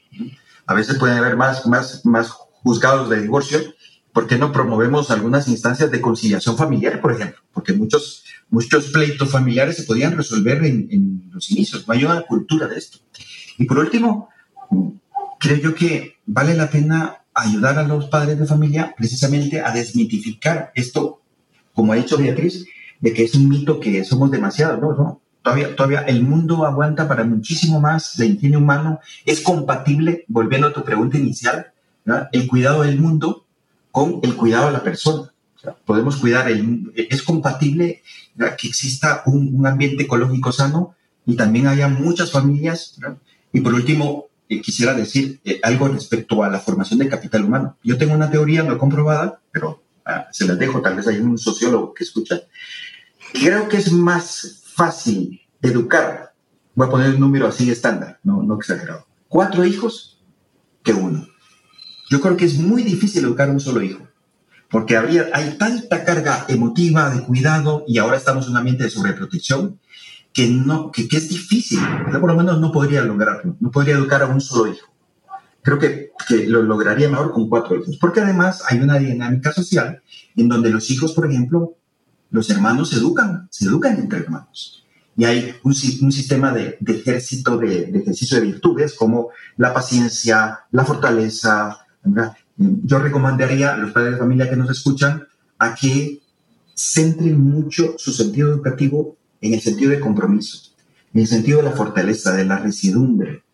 A 0.67 0.73
veces 0.73 0.97
pueden 0.97 1.17
haber 1.17 1.37
más, 1.37 1.65
más, 1.67 2.05
más 2.05 2.29
juzgados 2.29 3.09
de 3.09 3.21
divorcio. 3.21 3.59
¿Por 4.13 4.27
qué 4.27 4.37
no 4.37 4.51
promovemos 4.51 5.11
algunas 5.11 5.47
instancias 5.47 5.91
de 5.91 6.01
conciliación 6.01 6.57
familiar, 6.57 7.01
por 7.01 7.11
ejemplo? 7.11 7.41
Porque 7.53 7.73
muchos, 7.73 8.23
muchos 8.49 8.87
pleitos 8.87 9.29
familiares 9.29 9.75
se 9.75 9.83
podían 9.83 10.15
resolver 10.15 10.63
en, 10.63 10.87
en 10.89 11.29
los 11.31 11.51
inicios. 11.51 11.85
No 11.87 12.25
cultura 12.25 12.67
de 12.67 12.77
esto. 12.77 12.99
Y 13.57 13.65
por 13.65 13.79
último, 13.79 14.29
creo 15.39 15.57
yo 15.57 15.75
que 15.75 16.17
vale 16.25 16.55
la 16.55 16.69
pena 16.69 17.17
ayudar 17.33 17.77
a 17.77 17.83
los 17.83 18.07
padres 18.07 18.39
de 18.39 18.45
familia 18.45 18.93
precisamente 18.97 19.61
a 19.61 19.71
desmitificar 19.71 20.71
esto, 20.73 21.21
como 21.73 21.91
ha 21.91 21.97
dicho 21.97 22.17
Beatriz, 22.17 22.65
de 23.01 23.13
que 23.13 23.23
es 23.23 23.35
un 23.35 23.49
mito 23.49 23.79
que 23.79 24.03
somos 24.05 24.31
demasiados, 24.31 24.79
¿no? 24.79 24.93
¿no? 24.93 25.21
Todavía, 25.45 25.75
todavía 25.75 25.99
el 26.01 26.23
mundo 26.23 26.65
aguanta 26.65 27.07
para 27.07 27.23
muchísimo 27.23 27.79
más 27.79 28.17
de 28.17 28.25
ingenio 28.25 28.57
humano. 28.57 28.99
Es 29.25 29.41
compatible, 29.41 30.25
volviendo 30.27 30.67
a 30.67 30.73
tu 30.73 30.83
pregunta 30.83 31.19
inicial, 31.19 31.67
el 32.31 32.47
cuidado 32.47 32.81
del 32.81 32.99
mundo 32.99 33.45
con 33.91 34.19
el 34.23 34.35
cuidado 34.35 34.67
de 34.67 34.73
la 34.73 34.83
persona. 34.83 35.31
podemos 35.85 36.17
cuidar, 36.17 36.49
el, 36.49 36.91
es 36.95 37.21
compatible 37.21 38.01
que 38.57 38.67
exista 38.67 39.21
un, 39.27 39.65
ambiente 39.67 40.03
ecológico 40.03 40.51
sano 40.51 40.95
y 41.27 41.35
también 41.35 41.67
haya 41.67 41.87
muchas 41.89 42.31
familias. 42.31 42.99
Y 43.53 43.61
por 43.61 43.75
último, 43.75 44.25
eh, 44.49 44.61
quisiera 44.61 44.95
decir 44.95 45.39
eh, 45.45 45.59
algo 45.61 45.87
respecto 45.87 46.43
a 46.43 46.49
la 46.49 46.59
formación 46.59 46.99
de 46.99 47.07
capital 47.07 47.45
humano. 47.45 47.77
Yo 47.83 47.97
tengo 47.99 48.15
una 48.15 48.31
teoría 48.31 48.63
no 48.63 48.79
comprobada, 48.79 49.39
pero 49.51 49.83
ah, 50.05 50.27
se 50.31 50.45
las 50.45 50.57
dejo, 50.57 50.81
tal 50.81 50.95
vez 50.95 51.07
hay 51.07 51.17
un 51.17 51.37
sociólogo 51.37 51.93
que 51.93 52.03
escucha. 52.03 52.41
Creo 53.31 53.67
que 53.69 53.77
es 53.77 53.91
más 53.91 54.64
fácil 54.75 55.41
educar, 55.61 56.33
voy 56.75 56.87
a 56.87 56.91
poner 56.91 57.13
un 57.13 57.19
número 57.21 57.47
así 57.47 57.71
estándar, 57.71 58.19
no, 58.23 58.43
no 58.43 58.55
exagerado, 58.55 59.07
cuatro 59.27 59.65
hijos 59.65 60.21
que 60.83 60.93
uno. 60.93 61.27
Yo 62.09 62.21
creo 62.21 62.37
que 62.37 62.45
es 62.45 62.57
muy 62.57 62.83
difícil 62.83 63.23
educar 63.23 63.49
a 63.49 63.53
un 63.53 63.59
solo 63.59 63.81
hijo, 63.81 64.07
porque 64.69 64.97
habría, 64.97 65.29
hay 65.33 65.57
tanta 65.57 66.03
carga 66.03 66.45
emotiva 66.49 67.09
de 67.09 67.23
cuidado 67.23 67.83
y 67.87 67.97
ahora 67.97 68.17
estamos 68.17 68.45
en 68.45 68.51
un 68.51 68.57
ambiente 68.57 68.83
de 68.83 68.89
sobreprotección 68.89 69.79
que, 70.33 70.47
no, 70.47 70.91
que, 70.91 71.03
es 71.09 71.29
difícil. 71.29 71.79
Yo 72.11 72.19
por 72.19 72.29
lo 72.29 72.35
menos 72.35 72.59
no 72.59 72.71
podría 72.71 73.01
lograrlo, 73.01 73.55
no 73.59 73.71
podría 73.71 73.95
educar 73.95 74.21
a 74.21 74.27
un 74.27 74.41
solo 74.41 74.71
hijo. 74.71 74.93
Creo 75.61 75.79
que, 75.79 76.11
que 76.27 76.45
lo 76.45 76.61
lograría 76.61 77.09
mejor 77.09 77.31
con 77.31 77.49
cuatro 77.49 77.75
hijos, 77.77 77.97
porque 77.99 78.19
además 78.19 78.61
hay 78.69 78.79
una 78.79 78.99
dinámica 78.99 79.51
social 79.53 80.01
en 80.35 80.49
donde 80.49 80.69
los 80.69 80.91
hijos, 80.91 81.13
por 81.13 81.31
ejemplo, 81.31 81.75
los 82.35 82.49
hermanos 82.49 82.89
se 82.89 82.97
educan, 82.97 83.47
se 83.49 83.65
educan 83.65 83.97
entre 83.97 84.19
hermanos. 84.19 84.85
Y 85.15 85.23
hay 85.23 85.55
un, 85.63 85.73
sistema 85.73 86.51
de, 86.51 86.77
de 86.81 86.97
ejército, 86.97 87.57
de, 87.57 87.83
ejercicio 87.83 88.37
de 88.37 88.47
virtudes 88.47 88.93
como 88.93 89.29
la 89.55 89.73
paciencia, 89.73 90.59
la 90.71 90.83
fortaleza. 90.83 91.77
Yo 92.57 92.99
recomendaría 92.99 93.73
a 93.73 93.77
los 93.77 93.91
padres 93.91 94.13
de 94.13 94.19
familia 94.19 94.49
que 94.49 94.57
nos 94.57 94.69
escuchan 94.69 95.23
a 95.57 95.73
que 95.73 96.21
centren 96.75 97.39
mucho 97.39 97.95
su 97.97 98.11
sentido 98.11 98.49
educativo 98.49 99.15
en 99.39 99.53
el 99.53 99.61
sentido 99.61 99.91
de 99.91 100.01
compromiso, 100.01 100.73
en 101.13 101.21
el 101.21 101.27
sentido 101.27 101.59
de 101.59 101.69
la 101.69 101.71
fortaleza, 101.71 102.35
de 102.35 102.43
la 102.43 102.59
residumbre, 102.59 103.45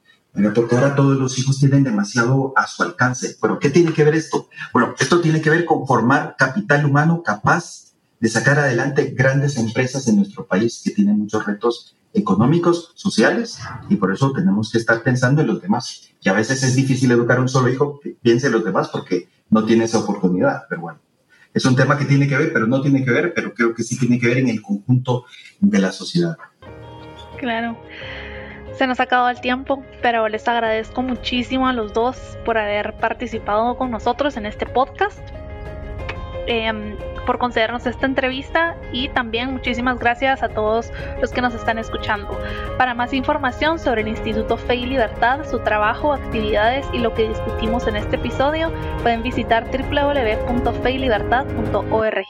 porque 0.56 0.76
ahora 0.76 0.96
todos 0.96 1.20
los 1.20 1.38
hijos 1.38 1.60
tienen 1.60 1.84
demasiado 1.84 2.54
a 2.56 2.66
su 2.66 2.82
alcance. 2.82 3.38
Pero 3.40 3.60
¿qué 3.60 3.70
tiene 3.70 3.94
que 3.94 4.04
ver 4.04 4.16
esto? 4.16 4.50
Bueno, 4.74 4.96
esto 5.00 5.22
tiene 5.22 5.42
que 5.42 5.52
ver 5.52 5.66
con 5.66 5.86
formar 5.86 6.36
capital 6.40 6.86
humano 6.86 7.22
capaz 7.22 7.91
de 8.22 8.30
sacar 8.30 8.58
adelante 8.60 9.14
grandes 9.14 9.58
empresas 9.58 10.08
en 10.08 10.16
nuestro 10.16 10.48
país 10.48 10.82
que 10.84 10.92
tienen 10.92 11.20
muchos 11.20 11.46
retos 11.46 11.98
económicos, 12.14 12.94
sociales, 12.96 13.60
y 13.90 13.98
por 13.98 14.14
eso 14.14 14.32
tenemos 14.32 14.72
que 14.72 14.78
estar 14.78 15.04
pensando 15.04 15.42
en 15.42 15.48
los 15.48 15.62
demás. 15.62 16.10
Y 16.22 16.30
a 16.30 16.34
veces 16.34 16.64
es 16.64 16.76
difícil 16.76 17.12
educar 17.12 17.38
a 17.38 17.42
un 17.42 17.50
solo 17.50 17.68
hijo 17.70 18.00
que 18.00 18.12
piense 18.22 18.48
en 18.48 18.54
los 18.54 18.64
demás 18.64 18.88
porque 18.88 19.28
no 19.50 19.66
tiene 19.66 19.84
esa 19.84 20.00
oportunidad, 20.00 20.64
pero 20.70 20.82
bueno 20.82 21.02
es 21.54 21.66
un 21.66 21.76
tema 21.76 21.98
que 21.98 22.06
tiene 22.06 22.28
que 22.28 22.38
ver, 22.38 22.54
pero 22.54 22.68
no 22.68 22.82
tiene 22.82 23.04
que 23.04 23.12
ver, 23.12 23.34
pero 23.34 23.54
creo 23.54 23.74
que 23.74 23.84
sí 23.84 23.98
tiene 23.98 24.20
que 24.20 24.28
ver 24.28 24.38
en 24.38 24.50
el 24.50 24.62
conjunto 24.62 25.26
de 25.60 25.80
la 25.80 25.92
sociedad. 25.92 26.38
Claro. 27.38 27.78
Se 28.78 28.88
nos 28.88 29.00
ha 29.00 29.04
acabado 29.04 29.30
el 29.30 29.42
tiempo, 29.42 29.84
pero 30.02 30.28
les 30.30 30.48
agradezco 30.48 31.02
muchísimo 31.02 31.68
a 31.68 31.74
los 31.74 31.94
dos 31.94 32.18
por 32.46 32.58
haber 32.58 32.96
participado 32.98 33.78
con 33.78 33.92
nosotros 33.92 34.38
en 34.38 34.46
este 34.46 34.66
podcast. 34.66 35.20
Em, 36.48 36.98
por 37.26 37.38
concedernos 37.38 37.86
esta 37.86 38.08
entrevista 38.08 38.76
y 38.92 39.08
también 39.10 39.52
muchísimas 39.52 40.00
gracias 40.00 40.42
a 40.42 40.50
todos 40.50 40.92
los 41.22 41.32
que 41.32 41.40
nos 41.42 41.54
están 41.54 41.78
escuchando. 41.78 42.36
Para 42.78 42.96
más 42.96 43.14
información 43.14 43.80
sobre 43.80 44.02
el 44.02 44.08
Instituto 44.08 44.58
Fe 44.58 44.74
y 44.76 44.88
Libertad, 44.88 45.46
su 45.50 45.60
trabajo, 45.60 46.14
actividades 46.14 46.88
y 46.94 46.98
lo 46.98 47.14
que 47.14 47.30
discutimos 47.30 47.86
en 47.88 47.96
este 47.96 48.16
episodio, 48.16 48.74
pueden 49.04 49.22
visitar 49.22 49.66
www.feylibertad.org 49.66 52.28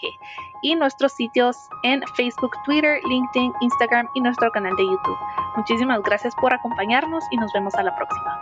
y 0.64 0.76
nuestros 0.76 1.14
sitios 1.14 1.58
en 1.84 2.04
Facebook, 2.16 2.52
Twitter, 2.66 3.00
LinkedIn, 3.08 3.54
Instagram 3.62 4.08
y 4.14 4.22
nuestro 4.22 4.52
canal 4.52 4.76
de 4.76 4.84
YouTube. 4.84 5.18
Muchísimas 5.56 6.04
gracias 6.04 6.36
por 6.36 6.54
acompañarnos 6.54 7.24
y 7.32 7.38
nos 7.38 7.52
vemos 7.54 7.74
a 7.76 7.84
la 7.84 7.96
próxima. 7.96 8.40